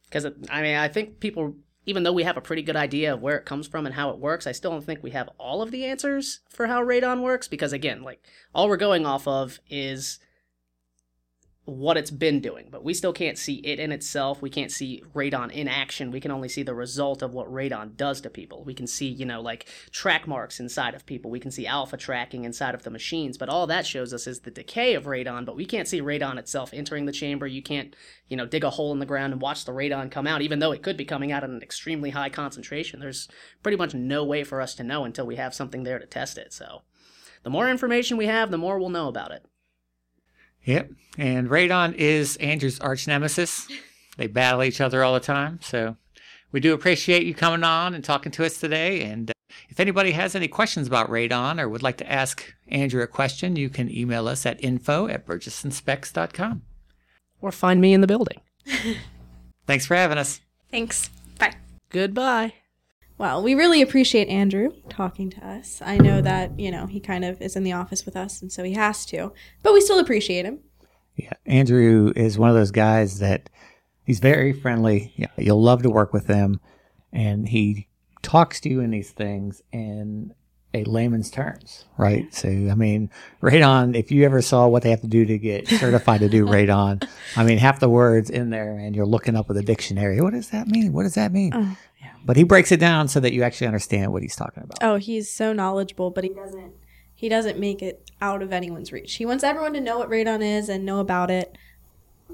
Because, 0.05 0.27
I 0.49 0.63
mean, 0.63 0.77
I 0.77 0.87
think 0.87 1.19
people, 1.19 1.57
even 1.85 2.05
though 2.05 2.13
we 2.13 2.23
have 2.23 2.37
a 2.37 2.41
pretty 2.41 2.63
good 2.63 2.77
idea 2.77 3.15
of 3.15 3.21
where 3.21 3.37
it 3.37 3.45
comes 3.45 3.67
from 3.67 3.87
and 3.87 3.95
how 3.95 4.11
it 4.11 4.21
works, 4.21 4.47
I 4.47 4.53
still 4.53 4.71
don't 4.71 4.85
think 4.85 5.03
we 5.03 5.11
have 5.11 5.29
all 5.39 5.63
of 5.63 5.73
the 5.73 5.85
answers 5.85 6.41
for 6.49 6.69
how 6.69 6.81
radon 6.81 7.23
works 7.23 7.49
because, 7.49 7.73
again, 7.73 8.03
like, 8.03 8.23
all 8.55 8.69
we're 8.69 8.77
going 8.77 9.05
off 9.05 9.27
of 9.27 9.59
is 9.69 10.21
what 11.67 11.97
it's 11.97 12.13
been 12.13 12.41
doing, 12.41 12.69
but 12.71 12.85
we 12.85 12.95
still 12.95 13.13
can't 13.13 13.37
see 13.37 13.57
it 13.57 13.81
in 13.81 13.91
itself. 13.91 14.41
We 14.41 14.51
can't 14.51 14.71
see 14.71 15.03
radon 15.15 15.51
in 15.51 15.67
action. 15.67 16.13
We 16.13 16.21
can 16.21 16.31
only 16.31 16.49
see 16.49 16.63
the 16.63 16.75
result 16.75 17.23
of 17.23 17.35
what 17.35 17.53
radon 17.53 17.97
does 17.97 18.21
to 18.21 18.31
people. 18.31 18.63
We 18.63 18.73
can 18.73 18.87
see, 18.87 19.09
you 19.09 19.27
know, 19.27 19.41
like 19.41 19.67
track 19.91 20.29
marks 20.29 20.61
inside 20.61 20.95
of 20.95 21.05
people. 21.07 21.29
We 21.29 21.41
can 21.41 21.51
see 21.51 21.67
alpha 21.67 21.97
tracking 21.97 22.45
inside 22.45 22.77
of 22.77 22.85
the 22.85 22.91
machines, 22.91 23.37
but 23.37 23.49
all 23.49 23.67
that 23.67 23.85
shows 23.85 24.15
us 24.15 24.29
is 24.29 24.41
the 24.41 24.51
decay 24.53 24.95
of 24.95 25.07
radon, 25.07 25.45
but 25.45 25.57
we 25.57 25.67
can't 25.67 25.89
see 25.89 26.01
radon 26.01 26.39
itself 26.39 26.71
entering 26.73 27.07
the 27.07 27.13
chamber. 27.13 27.49
You 27.49 27.63
can't, 27.63 27.97
you 28.29 28.37
know, 28.37 28.47
dig 28.47 28.63
a 28.63 28.71
hole 28.71 28.93
in 28.93 29.01
the 29.01 29.05
ground 29.05 29.33
and 29.33 29.43
watch 29.43 29.65
the 29.65 29.73
radon 29.73 30.09
come 30.09 30.29
out, 30.29 30.43
even 30.43 30.61
though 30.61 30.73
it 30.73 30.85
could 30.85 30.97
be 30.97 31.05
coming 31.05 31.33
out 31.33 31.43
at 31.43 31.51
an 31.51 31.63
extremely 31.63 32.11
high 32.11 32.31
concentration. 32.31 33.01
There's 33.01 33.27
pretty 33.65 33.77
much 33.77 33.93
no 33.93 34.25
way 34.25 34.45
for 34.45 34.61
us 34.61 34.77
to 34.77 34.85
know 34.85 35.03
until 35.05 35.27
we 35.27 35.35
have 35.35 35.53
something 35.53 35.83
there 35.83 35.99
to 35.99 36.07
test 36.07 36.39
it. 36.39 36.53
So 36.53 36.83
the 37.43 37.51
more 37.51 37.69
information 37.69 38.17
we 38.17 38.27
have, 38.27 38.53
the 38.53 38.59
more 38.59 38.79
we'll 38.79 38.89
know 38.89 39.09
about 39.09 39.33
it. 39.33 39.45
Yep. 40.67 40.91
And 41.19 41.49
radon 41.49 41.95
is 41.95 42.37
Andrew's 42.37 42.79
arch 42.81 43.07
nemesis. 43.07 43.67
They 44.17 44.27
battle 44.27 44.63
each 44.63 44.81
other 44.81 45.03
all 45.03 45.15
the 45.15 45.21
time. 45.21 45.61
So 45.63 45.97
we 46.53 46.61
do 46.61 46.75
appreciate 46.75 47.25
you 47.25 47.35
coming 47.35 47.65
on 47.65 47.95
and 47.95 48.05
talking 48.05 48.33
to 48.33 48.45
us 48.45 48.59
today. 48.59 49.03
And 49.03 49.31
uh, 49.31 49.33
if 49.69 49.81
anybody 49.81 50.13
has 50.13 50.35
any 50.35 50.49
questions 50.49 50.87
about 50.87 51.11
radon 51.11 51.61
or 51.61 51.69
would 51.69 51.83
like 51.83 51.97
to 51.99 52.11
ask 52.11 52.55
Andrew 52.69 53.03
a 53.03 53.07
question, 53.07 53.57
you 53.57 53.71
can 53.71 53.91
email 53.91 54.29
us 54.29 54.45
at 54.45 54.63
info 54.63 55.07
at 55.09 55.27
burgessinspects.com. 55.27 56.63
Or 57.41 57.53
find 57.53 57.81
me 57.81 57.93
in 57.93 58.01
the 58.01 58.07
building. 58.07 58.41
Thanks 59.67 59.87
for 59.87 59.95
having 59.95 60.19
us. 60.19 60.41
Thanks. 60.71 61.11
Bye. 61.39 61.55
Goodbye. 61.91 62.55
Well, 63.19 63.43
we 63.43 63.55
really 63.55 63.81
appreciate 63.81 64.29
Andrew 64.29 64.73
talking 64.91 65.31
to 65.31 65.47
us. 65.47 65.81
I 65.85 65.97
know 65.97 66.21
that, 66.21 66.59
you 66.59 66.71
know, 66.71 66.87
he 66.87 67.01
kind 67.01 67.25
of 67.25 67.41
is 67.41 67.57
in 67.57 67.65
the 67.65 67.73
office 67.73 68.05
with 68.05 68.17
us 68.17 68.43
and 68.43 68.53
so 68.53 68.63
he 68.63 68.75
has 68.75 69.07
to, 69.07 69.33
but 69.63 69.73
we 69.73 69.81
still 69.81 69.99
appreciate 69.99 70.45
him. 70.45 70.61
Yeah, 71.17 71.33
Andrew 71.47 72.13
is 72.15 72.39
one 72.39 72.51
of 72.51 72.57
those 72.57 72.71
guys 72.71 73.21
that 73.21 73.49
he's 74.05 74.21
very 74.21 74.53
friendly. 74.53 75.15
Yeah, 75.17 75.29
you'll 75.39 75.63
love 75.63 75.83
to 75.83 75.91
work 75.91 76.13
with 76.13 76.27
him, 76.27 76.61
and 77.11 77.49
he 77.49 77.89
talks 78.23 78.61
to 78.61 78.69
you 78.69 78.81
in 78.81 78.91
these 78.91 79.13
things 79.13 79.63
in 79.73 80.35
a 80.75 80.85
layman's 80.85 81.31
terms, 81.31 81.87
right? 81.97 82.33
So, 82.35 82.49
I 82.49 82.75
mean, 82.75 83.11
radon. 83.41 83.97
If 83.97 84.11
you 84.11 84.27
ever 84.27 84.43
saw 84.43 84.67
what 84.69 84.83
they 84.83 84.91
have 84.91 85.01
to 85.01 85.07
do 85.07 85.25
to 85.25 85.39
get 85.39 85.67
certified 85.69 86.21
to 86.21 86.29
do 86.29 86.45
radon, 86.47 87.09
I 87.35 87.45
mean, 87.45 87.57
half 87.57 87.81
the 87.81 87.89
words 87.89 88.29
in 88.29 88.51
there, 88.51 88.77
and 88.77 88.95
you're 88.95 89.07
looking 89.07 89.37
up 89.37 89.49
with 89.49 89.57
a 89.57 89.63
dictionary. 89.63 90.21
What 90.21 90.35
does 90.35 90.51
that 90.51 90.69
mean? 90.69 90.93
What 90.93 91.05
does 91.05 91.15
that 91.15 91.33
mean? 91.33 91.53
Oh, 91.55 91.77
But 92.27 92.37
he 92.37 92.43
breaks 92.43 92.73
it 92.73 92.81
down 92.81 93.07
so 93.09 93.21
that 93.21 93.33
you 93.33 93.43
actually 93.45 93.69
understand 93.69 94.13
what 94.13 94.21
he's 94.23 94.35
talking 94.37 94.65
about. 94.65 94.79
Oh, 94.83 94.97
he's 94.97 95.31
so 95.31 95.53
knowledgeable, 95.53 96.11
but 96.11 96.25
he 96.25 96.31
doesn't 96.31 96.73
he 97.15 97.29
doesn't 97.31 97.59
make 97.59 97.83
it 97.83 98.11
out 98.21 98.43
of 98.43 98.53
anyone's 98.53 98.93
reach. 98.93 99.15
He 99.15 99.25
wants 99.25 99.43
everyone 99.43 99.73
to 99.73 99.81
know 99.81 99.99
what 99.99 100.11
radon 100.11 100.43
is 100.43 100.69
and 100.69 100.85
know 100.85 100.99
about 100.99 101.31
it. 101.31 101.57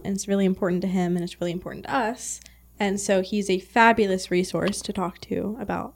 And 0.03 0.15
it's 0.17 0.27
really 0.27 0.45
important 0.47 0.83
to 0.83 0.89
him 0.89 1.15
and 1.15 1.23
it's 1.23 1.41
really 1.41 1.53
important 1.53 1.85
to 1.85 1.95
us. 1.95 2.41
And 2.81 2.99
so 2.99 3.21
he's 3.23 3.49
a 3.49 3.61
fabulous 3.61 4.31
resource 4.31 4.81
to 4.83 4.93
talk 4.93 5.21
to 5.21 5.57
about 5.61 5.95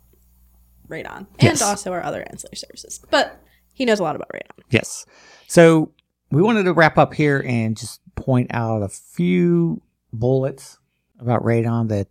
radon 0.88 1.26
Yes. 1.40 1.61
and 1.61 1.68
also 1.68 1.90
our 1.92 2.02
other 2.02 2.24
ancillary 2.30 2.56
services. 2.56 3.00
But 3.11 3.42
he 3.72 3.85
knows 3.85 3.98
a 3.98 4.04
lot 4.04 4.14
about 4.14 4.28
radon. 4.32 4.62
Yes. 4.70 5.04
So 5.48 5.90
we 6.30 6.42
wanted 6.42 6.64
to 6.64 6.72
wrap 6.72 6.96
up 6.98 7.14
here 7.14 7.42
and 7.44 7.76
just 7.76 8.00
point 8.14 8.48
out 8.54 8.82
a 8.82 8.88
few 8.88 9.82
bullets 10.12 10.78
about 11.18 11.42
radon 11.42 11.88
that 11.88 12.09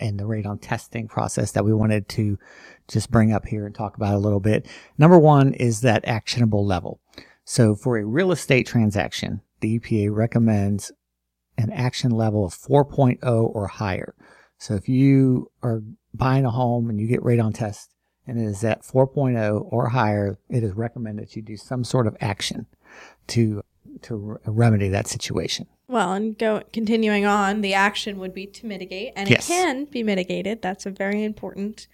and 0.00 0.18
the 0.18 0.24
radon 0.24 0.58
testing 0.60 1.08
process 1.08 1.52
that 1.52 1.64
we 1.64 1.72
wanted 1.72 2.08
to 2.10 2.38
just 2.88 3.10
bring 3.10 3.32
up 3.32 3.46
here 3.46 3.66
and 3.66 3.74
talk 3.74 3.96
about 3.96 4.14
a 4.14 4.18
little 4.18 4.40
bit. 4.40 4.66
Number 4.96 5.18
one 5.18 5.52
is 5.54 5.80
that 5.82 6.06
actionable 6.06 6.64
level. 6.64 7.00
So 7.44 7.74
for 7.74 7.98
a 7.98 8.04
real 8.04 8.32
estate 8.32 8.66
transaction, 8.66 9.40
the 9.60 9.78
EPA 9.78 10.14
recommends 10.14 10.92
an 11.56 11.70
action 11.72 12.10
level 12.10 12.44
of 12.44 12.54
4.0 12.54 13.18
or 13.22 13.66
higher. 13.66 14.14
So 14.58 14.74
if 14.74 14.88
you 14.88 15.50
are 15.62 15.82
buying 16.14 16.44
a 16.44 16.50
home 16.50 16.90
and 16.90 17.00
you 17.00 17.06
get 17.06 17.20
radon 17.20 17.54
test 17.54 17.94
and 18.26 18.38
it 18.38 18.44
is 18.44 18.62
at 18.64 18.82
4.0 18.82 19.66
or 19.72 19.88
higher, 19.88 20.38
it 20.48 20.62
is 20.62 20.72
recommended 20.74 21.26
that 21.26 21.36
you 21.36 21.42
do 21.42 21.56
some 21.56 21.84
sort 21.84 22.06
of 22.06 22.16
action 22.20 22.66
to 23.28 23.62
to 24.02 24.38
remedy 24.46 24.88
that 24.88 25.06
situation. 25.06 25.66
Well, 25.88 26.12
and 26.12 26.36
go 26.36 26.62
continuing 26.72 27.24
on, 27.24 27.62
the 27.62 27.72
action 27.72 28.18
would 28.18 28.34
be 28.34 28.46
to 28.46 28.66
mitigate, 28.66 29.14
and 29.16 29.28
Yes. 29.28 29.48
it 29.48 29.52
can 29.52 29.84
be 29.86 30.02
mitigated. 30.02 30.60
That's 30.60 30.84
a 30.84 30.90
very 30.90 31.24
important 31.24 31.86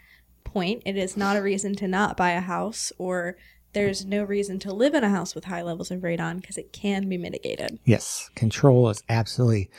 point. 0.42 0.82
It 0.84 0.96
is 0.96 1.16
not 1.16 1.36
a 1.36 1.42
reason 1.42 1.76
to 1.76 1.86
not 1.88 2.16
buy 2.16 2.32
a 2.32 2.40
house, 2.40 2.92
or 2.98 3.36
there's 3.72 4.04
no 4.04 4.24
reason 4.24 4.58
to 4.60 4.72
live 4.72 4.94
in 4.94 5.04
a 5.04 5.10
house 5.10 5.34
with 5.34 5.44
high 5.44 5.62
levels 5.62 5.92
of 5.92 6.00
radon 6.00 6.40
because 6.40 6.58
it 6.58 6.72
can 6.72 7.08
be 7.08 7.16
mitigated. 7.16 7.78
Yes, 7.84 8.30
control 8.34 8.88
is 8.88 9.02
absolutely 9.08 9.70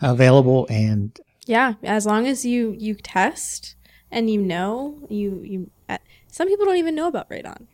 available 0.00 0.66
and 0.70 1.18
Yeah, 1.46 1.74
as 1.82 2.06
long 2.06 2.26
as 2.26 2.44
you 2.46 2.74
you 2.78 2.94
test 2.94 3.74
and 4.10 4.30
you 4.30 4.40
know 4.40 5.06
you 5.10 5.42
you. 5.44 5.70
Uh, 5.88 5.98
some 6.30 6.48
people 6.48 6.64
don't 6.66 6.76
even 6.76 6.94
know 6.94 7.08
about 7.08 7.28
radon, 7.30 7.66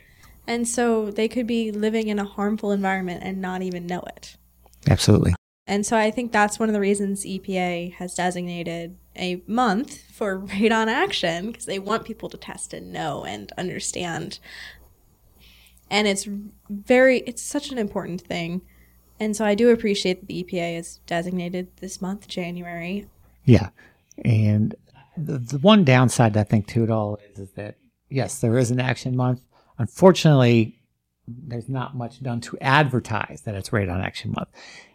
and 0.46 0.66
so 0.66 1.10
they 1.10 1.28
could 1.28 1.46
be 1.46 1.70
living 1.70 2.08
in 2.08 2.18
a 2.18 2.24
harmful 2.24 2.70
environment 2.72 3.22
and 3.24 3.40
not 3.40 3.62
even 3.62 3.86
know 3.86 4.02
it. 4.16 4.36
absolutely. 4.88 5.34
And 5.66 5.86
so 5.86 5.96
I 5.96 6.10
think 6.10 6.30
that's 6.30 6.58
one 6.58 6.68
of 6.68 6.74
the 6.74 6.80
reasons 6.80 7.24
EPA 7.24 7.94
has 7.94 8.14
designated 8.14 8.96
a 9.16 9.42
month 9.46 10.02
for 10.12 10.40
radon 10.46 10.88
action 10.88 11.46
because 11.46 11.66
they 11.66 11.78
want 11.78 12.04
people 12.04 12.28
to 12.28 12.36
test 12.36 12.74
and 12.74 12.92
know 12.92 13.24
and 13.24 13.52
understand. 13.56 14.38
and 15.90 16.06
it's 16.08 16.28
very 16.68 17.18
it's 17.20 17.42
such 17.42 17.70
an 17.70 17.78
important 17.78 18.20
thing. 18.20 18.62
And 19.20 19.36
so 19.36 19.44
I 19.44 19.54
do 19.54 19.70
appreciate 19.70 20.20
that 20.20 20.26
the 20.26 20.42
EPA 20.42 20.78
is 20.78 20.98
designated 21.06 21.68
this 21.76 22.02
month, 22.02 22.26
January. 22.26 23.06
Yeah. 23.44 23.68
And 24.24 24.74
the, 25.16 25.38
the 25.38 25.58
one 25.58 25.84
downside 25.84 26.36
I 26.36 26.42
think 26.44 26.66
to 26.68 26.82
it 26.82 26.90
all 26.90 27.18
is, 27.30 27.38
is 27.38 27.52
that, 27.52 27.76
yes, 28.10 28.40
there 28.40 28.58
is 28.58 28.70
an 28.70 28.80
action 28.80 29.16
month. 29.16 29.40
Unfortunately, 29.78 30.80
there's 31.26 31.68
not 31.68 31.96
much 31.96 32.22
done 32.22 32.40
to 32.42 32.58
advertise 32.60 33.42
that 33.44 33.54
it's 33.54 33.70
Radon 33.70 34.04
Action 34.04 34.32
Month. 34.32 34.48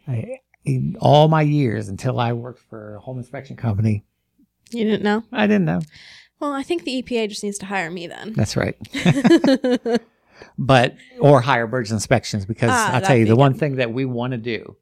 I, 0.08 0.40
in 0.66 0.98
all 1.00 1.28
my 1.28 1.42
years 1.42 1.88
until 1.88 2.20
I 2.20 2.34
worked 2.34 2.62
for 2.70 2.96
a 2.96 3.00
home 3.00 3.18
inspection 3.18 3.56
company, 3.56 4.04
You 4.72 4.84
didn't 4.84 5.04
know? 5.04 5.24
I 5.32 5.48
didn't 5.48 5.66
know. 5.66 5.82
Well, 6.40 6.54
I 6.54 6.64
think 6.64 6.84
the 6.84 7.02
EPA 7.02 7.30
just 7.30 7.44
needs 7.44 7.58
to 7.60 7.66
hire 7.66 7.90
me 7.92 8.08
then. 8.08 8.34
That's 8.34 8.56
right. 8.56 8.76
but 10.58 10.96
or 11.20 11.42
hire 11.42 11.68
Burgess 11.68 11.92
Inspections 11.92 12.46
because 12.46 12.70
Ah, 12.72 12.94
I'll 12.94 13.02
tell 13.02 13.18
you 13.18 13.26
the 13.26 13.36
one 13.36 13.54
thing 13.54 13.76
that 13.76 13.92
we 13.94 14.06
want 14.06 14.32
to 14.32 14.38
do 14.38 14.76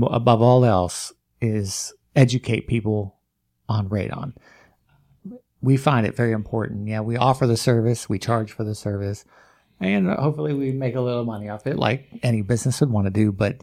above 0.00 0.40
all 0.40 0.64
else 0.64 1.12
is 1.40 1.92
educate 2.14 2.68
people 2.68 3.16
on 3.68 3.88
radon. 3.88 4.34
We 5.62 5.76
find 5.76 6.06
it 6.06 6.16
very 6.16 6.32
important. 6.32 6.88
Yeah, 6.88 7.00
we 7.00 7.16
offer 7.16 7.46
the 7.46 7.56
service, 7.56 8.08
we 8.08 8.18
charge 8.18 8.52
for 8.52 8.64
the 8.64 8.74
service, 8.74 9.24
and 9.80 10.08
hopefully 10.08 10.54
we 10.54 10.72
make 10.72 10.94
a 10.94 11.00
little 11.00 11.24
money 11.24 11.48
off 11.48 11.66
it, 11.66 11.76
like 11.76 12.08
any 12.22 12.42
business 12.42 12.80
would 12.80 12.90
want 12.90 13.06
to 13.06 13.10
do. 13.10 13.30
But 13.32 13.62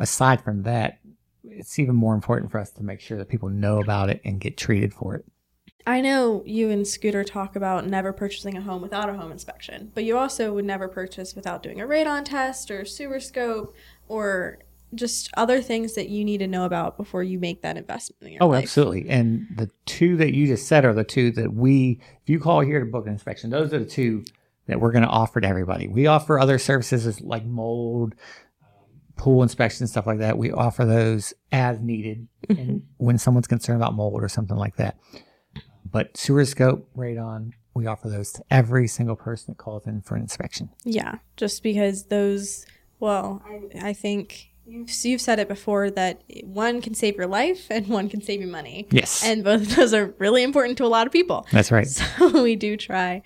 aside 0.00 0.42
from 0.42 0.62
that, 0.64 0.98
it's 1.44 1.78
even 1.78 1.94
more 1.94 2.14
important 2.14 2.50
for 2.50 2.58
us 2.58 2.70
to 2.72 2.82
make 2.82 3.00
sure 3.00 3.16
that 3.18 3.28
people 3.28 3.48
know 3.48 3.80
about 3.80 4.10
it 4.10 4.20
and 4.24 4.40
get 4.40 4.56
treated 4.56 4.92
for 4.92 5.14
it. 5.14 5.24
I 5.86 6.00
know 6.02 6.42
you 6.44 6.68
and 6.68 6.86
Scooter 6.86 7.24
talk 7.24 7.56
about 7.56 7.86
never 7.86 8.12
purchasing 8.12 8.56
a 8.56 8.60
home 8.60 8.82
without 8.82 9.08
a 9.08 9.14
home 9.14 9.32
inspection, 9.32 9.90
but 9.94 10.04
you 10.04 10.18
also 10.18 10.52
would 10.52 10.66
never 10.66 10.88
purchase 10.88 11.34
without 11.34 11.62
doing 11.62 11.80
a 11.80 11.86
radon 11.86 12.24
test 12.24 12.70
or 12.70 12.84
sewer 12.84 13.18
scope 13.18 13.74
or 14.08 14.58
just 14.94 15.30
other 15.36 15.62
things 15.62 15.94
that 15.94 16.08
you 16.08 16.24
need 16.24 16.38
to 16.38 16.46
know 16.46 16.64
about 16.64 16.96
before 16.96 17.22
you 17.22 17.38
make 17.38 17.62
that 17.62 17.76
investment 17.76 18.34
in 18.34 18.38
Oh, 18.40 18.48
life. 18.48 18.64
absolutely. 18.64 19.08
And 19.08 19.46
the 19.56 19.70
two 19.86 20.16
that 20.16 20.34
you 20.34 20.46
just 20.48 20.66
said 20.66 20.84
are 20.84 20.92
the 20.92 21.04
two 21.04 21.30
that 21.32 21.54
we, 21.54 22.00
if 22.22 22.28
you 22.28 22.40
call 22.40 22.60
here 22.60 22.80
to 22.80 22.86
book 22.86 23.06
an 23.06 23.12
inspection, 23.12 23.50
those 23.50 23.72
are 23.72 23.78
the 23.78 23.84
two 23.86 24.24
that 24.66 24.80
we're 24.80 24.92
going 24.92 25.04
to 25.04 25.08
offer 25.08 25.40
to 25.40 25.46
everybody. 25.48 25.88
We 25.88 26.06
offer 26.08 26.38
other 26.38 26.58
services 26.58 27.20
like 27.20 27.44
mold, 27.46 28.14
pool 29.20 29.42
inspection, 29.42 29.86
stuff 29.86 30.06
like 30.06 30.18
that. 30.18 30.38
We 30.38 30.50
offer 30.50 30.86
those 30.86 31.34
as 31.52 31.78
needed 31.78 32.26
mm-hmm. 32.48 32.58
and 32.58 32.82
when 32.96 33.18
someone's 33.18 33.46
concerned 33.46 33.76
about 33.76 33.94
mold 33.94 34.22
or 34.22 34.30
something 34.30 34.56
like 34.56 34.76
that. 34.76 34.96
But 35.84 36.16
sewer 36.16 36.46
scope, 36.46 36.88
radon, 36.96 37.52
we 37.74 37.86
offer 37.86 38.08
those 38.08 38.32
to 38.32 38.44
every 38.50 38.88
single 38.88 39.16
person 39.16 39.52
that 39.52 39.58
calls 39.58 39.86
in 39.86 40.00
for 40.00 40.16
an 40.16 40.22
inspection. 40.22 40.70
Yeah, 40.84 41.16
just 41.36 41.62
because 41.62 42.04
those, 42.04 42.64
well, 42.98 43.42
I, 43.46 43.88
I 43.88 43.92
think 43.92 44.52
you've, 44.64 44.88
you've 45.04 45.20
said 45.20 45.38
it 45.38 45.48
before 45.48 45.90
that 45.90 46.22
one 46.42 46.80
can 46.80 46.94
save 46.94 47.16
your 47.16 47.26
life 47.26 47.66
and 47.70 47.88
one 47.88 48.08
can 48.08 48.22
save 48.22 48.40
you 48.40 48.46
money. 48.46 48.88
Yes. 48.90 49.22
And 49.22 49.44
both 49.44 49.60
of 49.60 49.76
those 49.76 49.92
are 49.92 50.14
really 50.18 50.42
important 50.42 50.78
to 50.78 50.86
a 50.86 50.88
lot 50.88 51.06
of 51.06 51.12
people. 51.12 51.46
that's 51.52 51.70
right. 51.70 51.86
So 52.16 52.42
we 52.42 52.56
do 52.56 52.74
try 52.78 53.22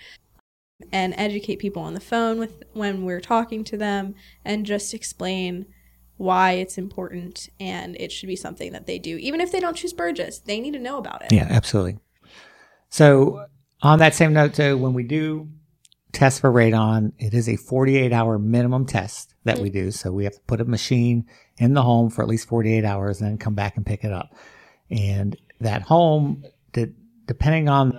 and 0.91 1.15
educate 1.17 1.61
people 1.61 1.83
on 1.83 1.95
the 1.95 2.01
phone 2.01 2.41
with 2.41 2.65
when 2.73 3.05
we're 3.05 3.21
talking 3.21 3.63
to 3.63 3.77
them 3.77 4.17
and 4.45 4.67
just 4.67 4.93
explain 4.93 5.67
why 6.17 6.53
it's 6.53 6.79
important 6.79 7.49
and 7.59 7.97
it 7.99 8.13
should 8.13 8.29
be 8.29 8.37
something 8.37 8.73
that 8.73 8.87
they 8.87 8.99
do. 8.99 9.17
Even 9.17 9.41
if 9.41 9.51
they 9.53 9.61
don't 9.61 9.77
choose 9.77 9.93
Burgess, 9.93 10.39
they 10.39 10.61
need 10.61 10.73
to 10.73 10.79
know 10.79 10.99
about 10.99 11.23
it. 11.23 11.33
Yeah, 11.33 11.47
absolutely. 11.51 11.99
So, 12.89 13.47
on 13.83 13.99
that 13.99 14.15
same 14.15 14.33
note, 14.33 14.55
too, 14.55 14.79
when 14.79 14.95
we 14.95 15.03
do 15.03 15.49
test 16.13 16.41
for 16.41 16.51
radon, 16.51 17.13
it 17.19 17.35
is 17.35 17.49
a 17.49 17.57
48 17.57 18.13
hour 18.13 18.39
minimum 18.39 18.87
test 18.87 19.35
that 19.45 19.59
we 19.59 19.69
do. 19.69 19.91
So, 19.91 20.13
we 20.13 20.25
have 20.25 20.35
to 20.35 20.41
put 20.47 20.61
a 20.61 20.65
machine 20.65 21.27
in 21.59 21.75
the 21.75 21.83
home 21.83 22.11
for 22.11 22.23
at 22.23 22.29
least 22.29 22.49
48 22.49 22.85
hours 22.85 23.21
and 23.21 23.31
then 23.31 23.39
come 23.39 23.55
back 23.55 23.77
and 23.77 23.85
pick 23.85 24.05
it 24.05 24.13
up. 24.13 24.35
And 24.91 25.37
that 25.61 25.83
home, 25.83 26.45
de- 26.73 26.93
depending 27.27 27.69
on 27.69 27.91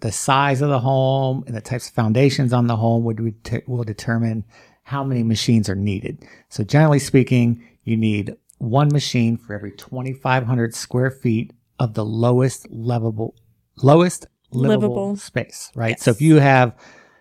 the, 0.00 0.12
size 0.12 0.60
of 0.60 0.68
the 0.68 0.80
home 0.80 1.44
and 1.46 1.56
the 1.56 1.60
types 1.60 1.88
of 1.88 1.94
foundations 1.94 2.52
on 2.52 2.66
the 2.66 2.76
home, 2.76 3.04
would 3.04 3.44
t- 3.44 3.62
will 3.66 3.84
determine 3.84 4.44
how 4.84 5.02
many 5.02 5.22
machines 5.22 5.68
are 5.68 5.74
needed. 5.74 6.24
So, 6.48 6.62
generally 6.62 6.98
speaking, 6.98 7.66
you 7.84 7.96
need 7.96 8.36
one 8.58 8.88
machine 8.92 9.36
for 9.36 9.54
every 9.54 9.72
2,500 9.72 10.74
square 10.74 11.10
feet 11.10 11.52
of 11.78 11.94
the 11.94 12.04
lowest 12.04 12.70
livable, 12.70 13.34
lowest 13.82 14.26
livable, 14.52 14.88
Livable. 14.88 15.16
space, 15.16 15.72
right? 15.74 15.98
So, 15.98 16.10
if 16.10 16.20
you 16.20 16.36
have, 16.36 16.74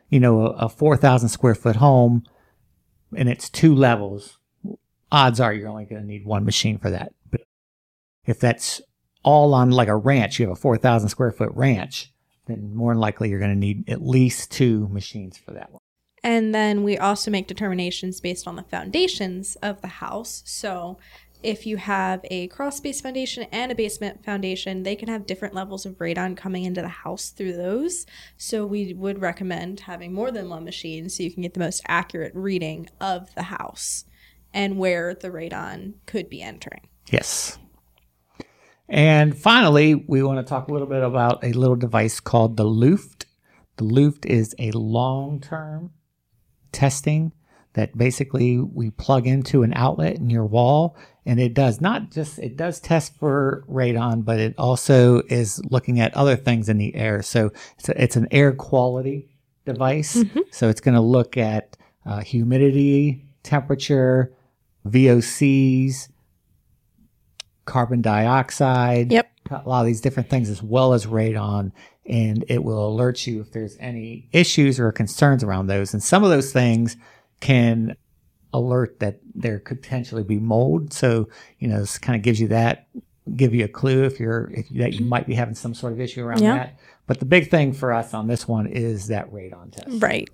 you 0.10 0.20
know, 0.20 0.48
a, 0.48 0.66
a 0.66 0.70
4,000 0.70 1.30
square 1.30 1.56
foot 1.56 1.78
home 1.78 2.24
and 3.16 3.30
it's 3.30 3.50
two 3.50 3.74
levels, 3.74 4.38
odds 5.12 5.40
are 5.40 5.54
you're 5.54 5.70
only 5.70 5.86
going 5.86 6.02
to 6.02 6.08
need 6.08 6.26
one 6.26 6.44
machine 6.46 6.78
for 6.78 6.90
that. 6.90 7.14
But 7.32 7.42
if 8.26 8.40
that's 8.40 8.82
all 9.24 9.54
on 9.54 9.72
like 9.72 9.88
a 9.88 9.96
ranch, 9.96 10.40
you 10.40 10.48
have 10.48 10.58
a 10.58 10.60
4,000 10.60 11.10
square 11.10 11.32
foot 11.32 11.52
ranch, 11.54 12.12
then 12.48 12.76
more 12.76 12.92
than 12.94 13.00
likely 13.00 13.30
you're 13.30 13.40
going 13.40 13.54
to 13.54 13.58
need 13.58 13.90
at 13.90 14.02
least 14.02 14.52
two 14.52 14.88
machines 14.90 15.38
for 15.38 15.52
that 15.52 15.72
one. 15.72 15.80
And 16.24 16.56
then 16.56 16.84
we 16.84 16.98
also 16.98 17.30
make 17.30 17.48
determinations 17.48 18.22
based 18.22 18.48
on 18.48 18.56
the 18.56 18.64
foundations 18.64 19.58
of 19.58 19.82
the 19.82 19.88
house. 19.88 20.42
So 20.46 20.98
if 21.44 21.68
you 21.68 21.76
have 21.76 22.22
a 22.32 22.48
crawl 22.48 22.72
space 22.72 23.02
foundation 23.02 23.46
and 23.52 23.72
a 23.72 23.76
basement 23.76 24.24
foundation, 24.24 24.84
they 24.84 24.96
can 24.96 25.10
have 25.10 25.28
different 25.28 25.54
levels 25.54 25.86
of 25.86 25.98
radon 25.98 26.38
coming 26.38 26.64
into 26.64 26.82
the 26.82 26.88
house 26.88 27.30
through 27.30 27.58
those. 27.58 28.06
So 28.38 28.66
we 28.66 28.94
would 28.94 29.20
recommend 29.20 29.82
having 29.82 30.14
more 30.14 30.32
than 30.32 30.50
one 30.50 30.64
machine 30.64 31.10
so 31.10 31.24
you 31.24 31.32
can 31.32 31.44
get 31.44 31.54
the 31.54 31.60
most 31.60 31.82
accurate 31.88 32.34
reading 32.34 32.90
of 33.02 33.36
the 33.36 33.44
house 33.44 34.06
and 34.54 34.78
where 34.78 35.14
the 35.14 35.30
radon 35.30 35.96
could 36.06 36.30
be 36.30 36.42
entering. 36.42 36.88
Yes. 37.12 37.60
And 38.88 39.38
finally, 39.38 39.96
we 39.96 40.24
want 40.24 40.40
to 40.40 40.50
talk 40.50 40.70
a 40.70 40.72
little 40.72 40.88
bit 40.88 41.04
about 41.04 41.44
a 41.44 41.52
little 41.52 41.76
device 41.76 42.22
called 42.22 42.56
the 42.56 42.66
Luft. 42.66 43.26
The 43.76 43.84
Luft 43.84 44.26
is 44.26 44.56
a 44.60 44.72
long 44.72 45.42
term 45.42 45.92
testing 46.74 47.32
that 47.74 47.98
basically 47.98 48.60
we 48.60 48.92
plug 48.92 49.26
into 49.28 49.64
an 49.64 49.74
outlet 49.76 50.18
in 50.18 50.30
your 50.30 50.46
wall 50.46 50.96
and 51.26 51.40
it 51.40 51.54
does 51.54 51.82
not 51.82 52.12
just 52.12 52.38
it 52.40 52.56
does 52.56 52.80
test 52.80 53.18
for 53.18 53.64
radon 53.70 54.24
but 54.24 54.40
it 54.40 54.54
also 54.58 55.22
is 55.30 55.62
looking 55.70 56.00
at 56.00 56.14
other 56.16 56.36
things 56.36 56.70
in 56.70 56.78
the 56.78 56.94
air. 56.96 57.22
So 57.22 57.52
it's, 57.78 57.90
a, 57.90 58.04
it's 58.04 58.16
an 58.16 58.28
air 58.32 58.52
quality 58.54 59.30
device. 59.66 60.24
So 60.52 60.70
it's 60.70 60.82
going 60.82 60.96
to 60.96 61.02
look 61.02 61.38
at 61.38 61.78
uh, 62.06 62.20
humidity 62.20 63.26
temperature 63.44 64.34
vocs 64.86 66.10
carbon 67.66 68.02
dioxide 68.02 69.12
Yep. 69.12 69.32
A 69.54 69.70
lot 69.70 69.82
of 69.82 69.86
these 69.86 70.02
different 70.02 70.30
things 70.30 70.50
as 70.50 70.62
well 70.62 70.94
as 70.94 71.06
radon 71.06 71.72
and 72.06 72.44
it 72.50 72.64
will 72.64 72.88
alert 72.88 73.26
you 73.26 73.42
if 73.42 73.52
there's 73.52 73.78
any 73.80 74.28
issues 74.32 74.80
or 74.80 74.92
concerns 74.92 75.44
around 75.44 75.68
those. 75.68 75.94
And 75.94 76.04
some 76.04 76.24
of 76.24 76.30
those 76.30 76.52
things 76.52 76.98
can 77.40 77.96
alert 78.54 79.00
that 79.00 79.20
there 79.34 79.60
could 79.60 79.82
potentially 79.82 80.24
be 80.24 80.40
mold. 80.40 80.94
So 80.94 81.30
you 81.60 81.68
know 81.68 81.80
this 81.80 81.98
kind 81.98 82.16
of 82.16 82.22
gives 82.24 82.40
you 82.40 82.50
that 82.50 82.88
give 83.36 83.54
you 83.54 83.66
a 83.66 83.70
clue 83.70 84.04
if 84.04 84.20
you're 84.20 84.52
if 84.54 84.70
that 84.70 84.94
you 84.94 85.00
mm-hmm. 85.00 85.10
might 85.10 85.28
be 85.28 85.34
having 85.34 85.56
some 85.56 85.74
sort 85.74 85.94
of 85.94 86.02
issue 86.02 86.24
around 86.24 86.42
Yeah. 86.42 86.56
that. 86.56 86.80
But 87.08 87.20
the 87.20 87.26
big 87.26 87.50
thing 87.50 87.74
for 87.74 87.92
us 87.92 88.14
on 88.14 88.28
this 88.28 88.48
one 88.48 88.68
is 88.68 89.08
that 89.08 89.32
radon 89.32 89.72
test. 89.72 90.02
Right. 90.02 90.30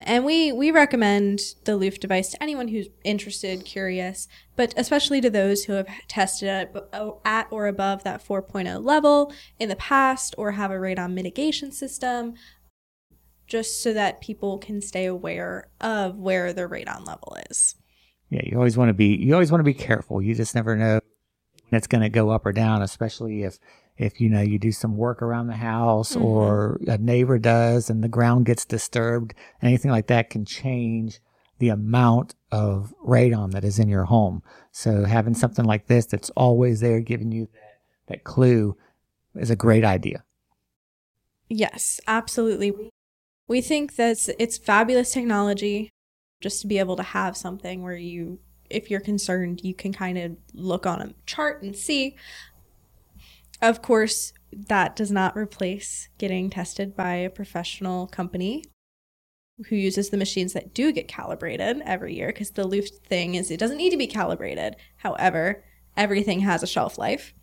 And 0.00 0.24
we 0.24 0.52
we 0.52 0.70
recommend 0.70 1.40
the 1.64 1.76
Luft 1.76 2.00
device 2.00 2.30
to 2.30 2.42
anyone 2.42 2.68
who's 2.68 2.88
interested, 3.04 3.64
curious, 3.64 4.28
but 4.54 4.72
especially 4.76 5.20
to 5.20 5.28
those 5.30 5.64
who 5.64 5.72
have 5.72 5.88
tested 6.06 6.48
at, 6.48 6.74
uh, 6.92 7.10
at 7.24 7.48
or 7.50 7.66
above 7.66 8.04
that 8.04 8.24
4.0 8.24 8.84
level 8.84 9.32
in 9.58 9.68
the 9.68 9.76
past 9.76 10.34
or 10.38 10.52
have 10.52 10.70
a 10.70 10.74
radon 10.74 11.14
mitigation 11.14 11.72
system, 11.72 12.34
just 13.48 13.82
so 13.82 13.92
that 13.92 14.20
people 14.20 14.58
can 14.58 14.80
stay 14.80 15.04
aware 15.06 15.68
of 15.80 16.16
where 16.16 16.52
their 16.52 16.68
radon 16.68 17.04
level 17.04 17.36
is. 17.50 17.74
yeah 18.30 18.42
you 18.44 18.56
always 18.56 18.76
want 18.76 18.90
to 18.90 18.94
be 18.94 19.16
you 19.16 19.32
always 19.32 19.50
want 19.50 19.60
to 19.60 19.64
be 19.64 19.74
careful 19.74 20.22
you 20.22 20.34
just 20.34 20.54
never 20.54 20.76
know 20.76 21.00
it's 21.72 21.86
going 21.86 22.02
to 22.02 22.08
go 22.08 22.30
up 22.30 22.46
or 22.46 22.52
down 22.52 22.82
especially 22.82 23.42
if 23.42 23.58
if 23.98 24.20
you 24.20 24.30
know 24.30 24.40
you 24.40 24.58
do 24.58 24.72
some 24.72 24.96
work 24.96 25.20
around 25.20 25.48
the 25.48 25.56
house 25.56 26.14
Mhm. 26.14 26.22
or 26.24 26.80
a 26.86 26.96
neighbor 26.98 27.38
does 27.38 27.90
and 27.90 28.02
the 28.02 28.08
ground 28.08 28.46
gets 28.46 28.64
disturbed 28.64 29.34
anything 29.60 29.90
like 29.90 30.06
that 30.06 30.30
can 30.30 30.44
change 30.44 31.20
the 31.58 31.68
amount 31.68 32.34
of 32.52 32.94
radon 33.04 33.50
that 33.50 33.64
is 33.64 33.78
in 33.78 33.88
your 33.88 34.04
home 34.04 34.42
so 34.72 35.04
having 35.04 35.34
something 35.34 35.64
like 35.64 35.86
this 35.88 36.06
that's 36.06 36.30
always 36.30 36.80
there 36.80 37.00
giving 37.00 37.32
you 37.32 37.46
that, 37.52 37.80
that 38.06 38.24
clue 38.24 38.76
is 39.34 39.50
a 39.50 39.56
great 39.56 39.84
idea 39.84 40.24
Yes, 41.50 41.98
absolutely. 42.06 42.72
We 43.46 43.60
think 43.62 43.96
that 43.96 44.28
it's 44.38 44.58
fabulous 44.58 45.12
technology 45.12 45.90
just 46.40 46.60
to 46.60 46.66
be 46.66 46.78
able 46.78 46.96
to 46.96 47.02
have 47.02 47.36
something 47.36 47.82
where 47.82 47.96
you, 47.96 48.38
if 48.68 48.90
you're 48.90 49.00
concerned, 49.00 49.62
you 49.64 49.72
can 49.74 49.92
kind 49.92 50.18
of 50.18 50.36
look 50.52 50.86
on 50.86 51.00
a 51.00 51.14
chart 51.24 51.62
and 51.62 51.74
see. 51.74 52.16
Of 53.60 53.82
course, 53.82 54.32
that 54.52 54.94
does 54.96 55.10
not 55.10 55.36
replace 55.36 56.08
getting 56.18 56.48
tested 56.50 56.96
by 56.96 57.14
a 57.14 57.30
professional 57.30 58.06
company. 58.06 58.64
who 59.68 59.76
uses 59.76 60.10
the 60.10 60.16
machines 60.16 60.52
that 60.52 60.72
do 60.72 60.92
get 60.92 61.08
calibrated 61.08 61.82
every 61.84 62.14
year 62.14 62.28
because 62.28 62.52
the 62.52 62.64
Luft 62.64 62.94
thing 63.06 63.34
is 63.34 63.50
it 63.50 63.58
doesn't 63.58 63.76
need 63.76 63.90
to 63.90 63.96
be 63.96 64.06
calibrated. 64.06 64.76
However, 64.98 65.64
everything 65.96 66.40
has 66.40 66.62
a 66.62 66.66
shelf 66.66 66.96
life. 66.96 67.34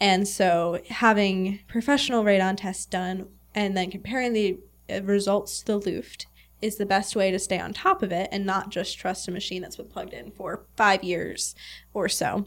And 0.00 0.26
so 0.26 0.82
having 0.88 1.60
professional 1.68 2.24
radon 2.24 2.56
tests 2.56 2.84
done 2.84 3.28
and 3.54 3.76
then 3.76 3.92
comparing 3.92 4.32
the 4.32 4.58
uh, 4.90 5.02
results 5.04 5.60
to 5.60 5.78
the 5.78 5.92
Luft 5.96 6.26
is 6.60 6.76
the 6.76 6.86
best 6.86 7.14
way 7.14 7.30
to 7.30 7.38
stay 7.38 7.60
on 7.60 7.72
top 7.72 8.02
of 8.02 8.10
it 8.10 8.28
and 8.32 8.44
not 8.44 8.70
just 8.70 8.98
trust 8.98 9.28
a 9.28 9.30
machine 9.30 9.62
that's 9.62 9.76
been 9.76 9.86
plugged 9.86 10.12
in 10.12 10.32
for 10.32 10.64
five 10.76 11.04
years 11.04 11.54
or 11.94 12.08
so. 12.08 12.46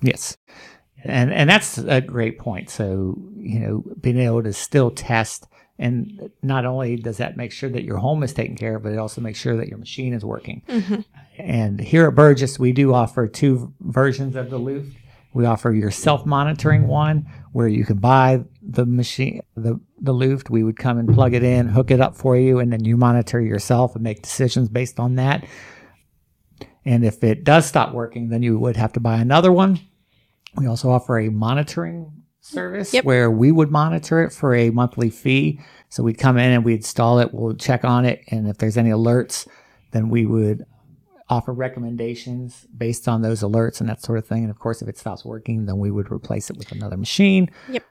Yes. 0.00 0.36
And 1.04 1.32
and 1.32 1.48
that's 1.48 1.78
a 1.78 2.00
great 2.00 2.38
point. 2.38 2.70
So, 2.70 3.16
you 3.36 3.60
know, 3.60 3.84
being 4.00 4.18
able 4.18 4.42
to 4.42 4.52
still 4.52 4.90
test 4.90 5.46
and 5.78 6.30
not 6.42 6.66
only 6.66 6.96
does 6.96 7.18
that 7.18 7.36
make 7.36 7.52
sure 7.52 7.70
that 7.70 7.84
your 7.84 7.98
home 7.98 8.24
is 8.24 8.32
taken 8.32 8.56
care 8.56 8.76
of, 8.76 8.82
but 8.82 8.92
it 8.92 8.98
also 8.98 9.20
makes 9.20 9.38
sure 9.38 9.56
that 9.56 9.68
your 9.68 9.78
machine 9.78 10.12
is 10.12 10.24
working. 10.24 10.62
Mm-hmm. 10.68 11.02
And 11.38 11.80
here 11.80 12.08
at 12.08 12.16
Burgess, 12.16 12.58
we 12.58 12.72
do 12.72 12.92
offer 12.92 13.28
two 13.28 13.72
versions 13.80 14.34
of 14.34 14.50
the 14.50 14.58
Luft. 14.58 14.96
We 15.34 15.46
offer 15.46 15.72
your 15.72 15.92
self-monitoring 15.92 16.88
one 16.88 17.26
where 17.52 17.68
you 17.68 17.84
can 17.84 17.98
buy 17.98 18.42
the 18.60 18.86
machine, 18.86 19.40
the, 19.56 19.78
the 20.00 20.12
Luft. 20.12 20.50
We 20.50 20.64
would 20.64 20.76
come 20.76 20.98
and 20.98 21.14
plug 21.14 21.32
it 21.32 21.44
in, 21.44 21.68
hook 21.68 21.92
it 21.92 22.00
up 22.00 22.16
for 22.16 22.36
you, 22.36 22.58
and 22.58 22.72
then 22.72 22.84
you 22.84 22.96
monitor 22.96 23.40
yourself 23.40 23.94
and 23.94 24.02
make 24.02 24.22
decisions 24.22 24.68
based 24.68 24.98
on 24.98 25.14
that. 25.14 25.46
And 26.84 27.04
if 27.04 27.22
it 27.22 27.44
does 27.44 27.66
stop 27.66 27.92
working, 27.92 28.30
then 28.30 28.42
you 28.42 28.58
would 28.58 28.76
have 28.76 28.94
to 28.94 29.00
buy 29.00 29.18
another 29.18 29.52
one. 29.52 29.78
We 30.58 30.66
also 30.66 30.90
offer 30.90 31.18
a 31.18 31.28
monitoring 31.30 32.12
service 32.40 32.94
Yep. 32.94 33.04
where 33.04 33.30
we 33.30 33.52
would 33.52 33.70
monitor 33.70 34.22
it 34.22 34.32
for 34.32 34.54
a 34.54 34.70
monthly 34.70 35.10
fee. 35.10 35.60
So 35.88 36.02
we'd 36.02 36.18
come 36.18 36.38
in 36.38 36.50
and 36.52 36.64
we'd 36.64 36.76
install 36.76 37.18
it, 37.20 37.32
we'll 37.32 37.54
check 37.54 37.84
on 37.84 38.04
it, 38.04 38.22
and 38.28 38.48
if 38.48 38.58
there's 38.58 38.76
any 38.76 38.90
alerts, 38.90 39.46
then 39.92 40.08
we 40.10 40.26
would 40.26 40.66
offer 41.30 41.52
recommendations 41.52 42.66
based 42.76 43.06
on 43.06 43.22
those 43.22 43.42
alerts 43.42 43.80
and 43.80 43.88
that 43.88 44.02
sort 44.02 44.18
of 44.18 44.26
thing. 44.26 44.42
And 44.42 44.50
of 44.50 44.58
course, 44.58 44.80
if 44.82 44.88
it 44.88 44.96
stops 44.98 45.24
working, 45.24 45.66
then 45.66 45.78
we 45.78 45.90
would 45.90 46.10
replace 46.10 46.50
it 46.50 46.56
with 46.56 46.72
another 46.72 46.96
machine. 46.96 47.50
Yep. 47.70 47.84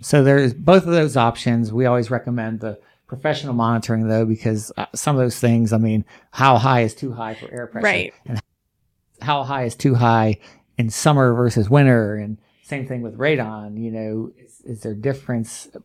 So 0.00 0.22
there's 0.22 0.54
both 0.54 0.86
of 0.86 0.92
those 0.92 1.16
options. 1.16 1.72
We 1.72 1.86
always 1.86 2.10
recommend 2.10 2.60
the 2.60 2.78
professional 3.06 3.54
monitoring 3.54 4.08
though, 4.08 4.24
because 4.24 4.72
uh, 4.76 4.86
some 4.94 5.16
of 5.16 5.22
those 5.22 5.38
things, 5.40 5.72
I 5.72 5.78
mean, 5.78 6.04
how 6.30 6.56
high 6.58 6.82
is 6.82 6.94
too 6.94 7.12
high 7.12 7.34
for 7.34 7.50
air 7.52 7.66
pressure? 7.66 7.84
Right. 7.84 8.14
And 8.26 8.40
how 9.20 9.42
high 9.42 9.64
is 9.64 9.74
too 9.74 9.94
high 9.94 10.38
in 10.78 10.90
summer 10.90 11.34
versus 11.34 11.70
winter? 11.70 12.16
And 12.16 12.38
same 12.62 12.86
thing 12.86 13.02
with 13.02 13.18
radon, 13.18 13.82
you 13.82 13.90
know, 13.90 14.32
is, 14.38 14.60
is 14.64 14.80
there 14.82 14.94
difference 14.94 15.68
uh, 15.74 15.80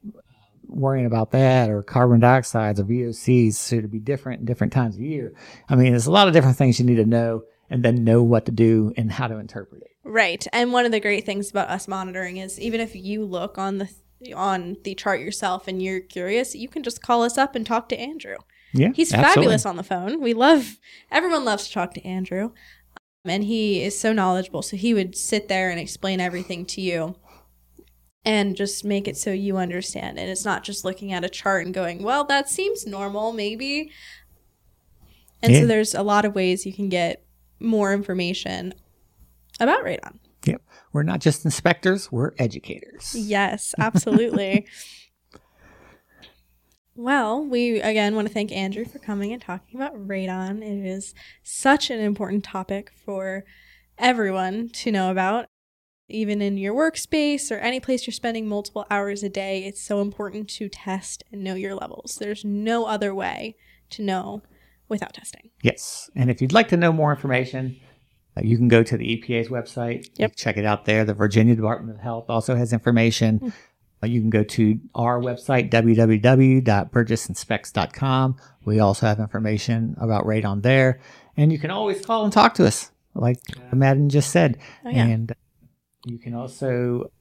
worrying 0.68 1.06
about 1.06 1.32
that 1.32 1.70
or 1.70 1.84
carbon 1.84 2.22
dioxides 2.22 2.80
or 2.80 2.84
VOCs 2.84 3.68
should 3.68 3.84
it 3.86 3.92
be 3.92 4.00
different 4.00 4.42
in 4.42 4.46
different 4.46 4.74
times 4.74 4.96
of 4.96 5.02
year? 5.02 5.34
I 5.68 5.76
mean, 5.76 5.92
there's 5.92 6.06
a 6.06 6.12
lot 6.12 6.28
of 6.28 6.34
different 6.34 6.58
things 6.58 6.80
you 6.80 6.86
need 6.86 6.96
to 6.96 7.06
know 7.06 7.44
and 7.70 7.84
then 7.84 8.04
know 8.04 8.24
what 8.24 8.46
to 8.46 8.52
do 8.52 8.94
and 8.98 9.12
how 9.12 9.28
to 9.28 9.38
interpret 9.38 9.82
it. 9.82 9.92
Right. 10.04 10.46
And 10.54 10.74
one 10.74 10.86
of 10.86 10.92
the 10.92 11.00
great 11.00 11.26
things 11.26 11.52
about 11.52 11.70
us 11.70 11.88
monitoring 11.88 12.38
is 12.38 12.60
even 12.60 12.82
if 12.82 12.96
you 12.96 13.26
look 13.26 13.58
on 13.58 13.78
the 13.78 13.90
on 14.36 14.76
the 14.84 14.96
chart 14.96 15.22
yourself 15.22 15.68
and 15.68 15.82
you're 15.82 16.02
curious, 16.02 16.56
you 16.56 16.68
can 16.68 16.84
just 16.84 17.02
call 17.02 17.24
us 17.24 17.38
up 17.38 17.56
and 17.56 17.66
talk 17.66 17.88
to 17.90 17.98
Andrew. 17.98 18.36
Yeah. 18.74 18.92
He's 18.94 19.14
absolutely. 19.14 19.36
fabulous 19.36 19.66
on 19.66 19.78
the 19.78 19.84
phone. 19.84 20.22
We 20.22 20.34
love 20.34 20.78
everyone 21.12 21.46
loves 21.46 21.68
to 21.68 21.74
talk 21.74 21.94
to 21.94 22.06
Andrew. 22.06 22.52
And 23.30 23.44
he 23.44 23.84
is 23.84 23.98
so 24.00 24.14
knowledgeable. 24.14 24.62
So 24.62 24.78
he 24.78 24.94
would 24.94 25.16
sit 25.16 25.48
there 25.48 25.70
and 25.70 25.80
explain 25.80 26.20
everything 26.20 26.66
to 26.68 26.82
you 26.82 27.16
and 28.26 28.56
just 28.56 28.84
make 28.84 29.08
it 29.08 29.18
so 29.18 29.32
you 29.32 29.58
understand. 29.58 30.20
And 30.20 30.30
it's 30.30 30.46
not 30.46 30.64
just 30.64 30.84
looking 30.84 31.14
at 31.14 31.24
a 31.24 31.30
chart 31.30 31.66
and 31.66 31.74
going, 31.74 32.04
well, 32.04 32.24
that 32.26 32.50
seems 32.50 32.86
normal, 32.86 33.32
maybe. 33.32 33.92
And 35.42 35.54
Yeah. 35.54 35.62
so 35.62 35.68
there's 35.68 35.96
a 35.96 36.04
lot 36.04 36.26
of 36.26 36.36
ways 36.36 36.66
you 36.66 36.74
can 36.74 36.90
get 36.90 37.24
more 37.60 37.94
information 37.94 38.74
about 39.60 39.84
radon. 39.84 40.20
Yep. 40.46 40.62
We're 40.94 41.04
not 41.04 41.20
just 41.20 41.46
inspectors, 41.46 42.12
we're 42.12 42.32
educators. 42.38 43.14
Yes, 43.16 43.74
absolutely. 43.78 44.66
well, 47.00 47.42
we 47.42 47.80
again 47.80 48.14
want 48.14 48.28
to 48.28 48.34
thank 48.34 48.52
Andrew 48.52 48.84
for 48.84 49.00
coming 49.00 49.32
and 49.32 49.42
talking 49.42 49.80
about 49.80 49.96
radon. 49.96 50.62
It 50.62 50.86
is 50.86 51.14
such 51.44 51.90
an 51.90 52.00
important 52.02 52.44
topic 52.44 52.92
for 53.06 53.46
everyone 53.98 54.70
to 54.70 54.92
know 54.92 55.10
about. 55.10 55.46
Even 56.10 56.42
in 56.42 56.58
your 56.58 56.74
workspace 56.74 57.52
or 57.52 57.60
any 57.60 57.80
place 57.80 58.06
you're 58.06 58.12
spending 58.12 58.50
multiple 58.50 58.86
hours 58.90 59.24
a 59.24 59.30
day, 59.30 59.64
it's 59.64 59.82
so 59.82 60.02
important 60.02 60.50
to 60.50 60.68
test 60.68 61.24
and 61.32 61.42
know 61.42 61.54
your 61.54 61.76
levels. 61.76 62.18
There's 62.20 62.44
no 62.44 62.86
other 62.86 63.16
way 63.16 63.56
to 63.92 64.02
know 64.02 64.42
without 64.90 65.14
testing. 65.14 65.52
Yes. 65.62 66.10
And 66.16 66.30
if 66.30 66.42
you'd 66.42 66.52
like 66.52 66.68
to 66.70 66.78
know 66.78 66.92
more 66.92 67.14
information, 67.14 67.80
uh, 68.36 68.42
you 68.44 68.58
can 68.58 68.68
go 68.68 68.84
to 68.84 68.98
the 68.98 69.06
EPA's 69.06 69.48
website. 69.48 70.10
Yep. 70.18 70.36
check 70.36 70.58
it 70.58 70.66
out 70.66 70.86
there. 70.86 71.06
The 71.06 71.14
Virginia 71.14 71.56
Department 71.56 71.98
of 71.98 72.04
Health 72.04 72.26
also 72.28 72.56
has 72.56 72.74
information. 72.74 73.40
Uh, 73.46 73.52
you 74.08 74.22
can 74.22 74.30
go 74.30 74.44
to 74.44 74.80
our 74.96 75.20
website, 75.20 75.70
www.burgessinspects.com. 75.72 78.38
We 78.66 78.80
also 78.80 79.06
have 79.06 79.20
information 79.20 79.98
about 80.00 80.24
radon 80.26 80.62
there. 80.62 81.02
And 81.36 81.52
you 81.52 81.60
can 81.60 81.72
always 81.72 82.06
call 82.06 82.24
and 82.24 82.32
talk 82.32 82.54
to 82.56 82.66
us, 82.66 82.92
like 83.14 83.40
uh, 83.56 83.76
Madden 83.76 84.10
just 84.10 84.32
said. 84.32 84.58
Oh, 84.86 84.90
yeah. 84.90 85.06
And 85.06 85.36
you 86.06 86.20
can 86.20 86.34
also 86.34 87.12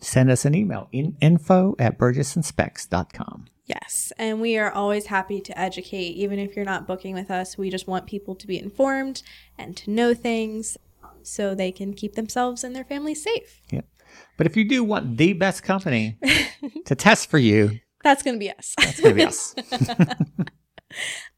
send 0.00 0.30
us 0.30 0.44
an 0.44 0.54
email, 0.54 0.88
in 0.92 1.16
info 1.20 1.74
at 1.78 1.98
burgessinspects.com. 1.98 3.46
Yes, 3.64 4.12
and 4.16 4.40
we 4.40 4.56
are 4.56 4.72
always 4.72 5.06
happy 5.06 5.40
to 5.42 5.58
educate, 5.58 6.16
even 6.16 6.38
if 6.38 6.56
you're 6.56 6.64
not 6.64 6.86
booking 6.86 7.14
with 7.14 7.30
us. 7.30 7.58
We 7.58 7.68
just 7.68 7.86
want 7.86 8.06
people 8.06 8.34
to 8.34 8.46
be 8.46 8.58
informed 8.58 9.22
and 9.58 9.76
to 9.76 9.90
know 9.90 10.14
things 10.14 10.78
so 11.22 11.54
they 11.54 11.70
can 11.70 11.92
keep 11.92 12.14
themselves 12.14 12.64
and 12.64 12.74
their 12.74 12.84
families 12.84 13.22
safe. 13.22 13.60
Yep. 13.70 13.86
But 14.36 14.46
if 14.46 14.56
you 14.56 14.68
do 14.68 14.84
want 14.84 15.16
the 15.16 15.32
best 15.32 15.62
company 15.62 16.18
to 16.86 16.94
test 16.94 17.30
for 17.30 17.38
you, 17.38 17.80
That's 18.04 18.22
going 18.22 18.36
to 18.36 18.40
be 18.40 18.50
us. 18.50 18.74
it's 18.78 19.00
going 19.00 19.16
to 19.16 19.22
be 19.22 19.24
us. 19.24 19.54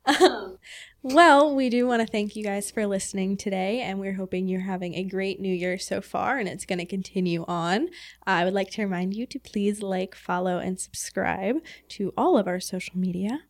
um, 0.20 0.58
well, 1.02 1.54
we 1.54 1.70
do 1.70 1.86
want 1.86 2.02
to 2.02 2.06
thank 2.06 2.36
you 2.36 2.44
guys 2.44 2.70
for 2.70 2.86
listening 2.86 3.38
today, 3.38 3.80
and 3.80 3.98
we're 3.98 4.14
hoping 4.14 4.48
you're 4.48 4.60
having 4.60 4.94
a 4.94 5.02
great 5.02 5.40
new 5.40 5.52
year 5.52 5.78
so 5.78 6.02
far, 6.02 6.38
and 6.38 6.46
it's 6.46 6.66
going 6.66 6.78
to 6.78 6.84
continue 6.84 7.44
on. 7.48 7.88
I 8.26 8.44
would 8.44 8.52
like 8.52 8.70
to 8.72 8.82
remind 8.82 9.14
you 9.14 9.26
to 9.26 9.38
please 9.38 9.82
like, 9.82 10.14
follow, 10.14 10.58
and 10.58 10.78
subscribe 10.78 11.56
to 11.90 12.12
all 12.18 12.36
of 12.36 12.46
our 12.46 12.60
social 12.60 12.98
media. 12.98 13.40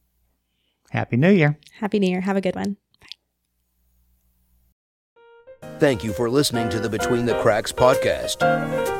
Happy 0.90 1.16
New 1.16 1.30
Year. 1.32 1.58
Happy 1.80 1.98
New 1.98 2.08
Year. 2.08 2.20
Have 2.20 2.36
a 2.36 2.40
good 2.40 2.54
one. 2.54 2.76
Thank 5.78 6.04
you 6.04 6.12
for 6.12 6.30
listening 6.30 6.68
to 6.70 6.78
the 6.78 6.88
Between 6.88 7.26
the 7.26 7.34
Cracks 7.40 7.72
podcast. 7.72 8.99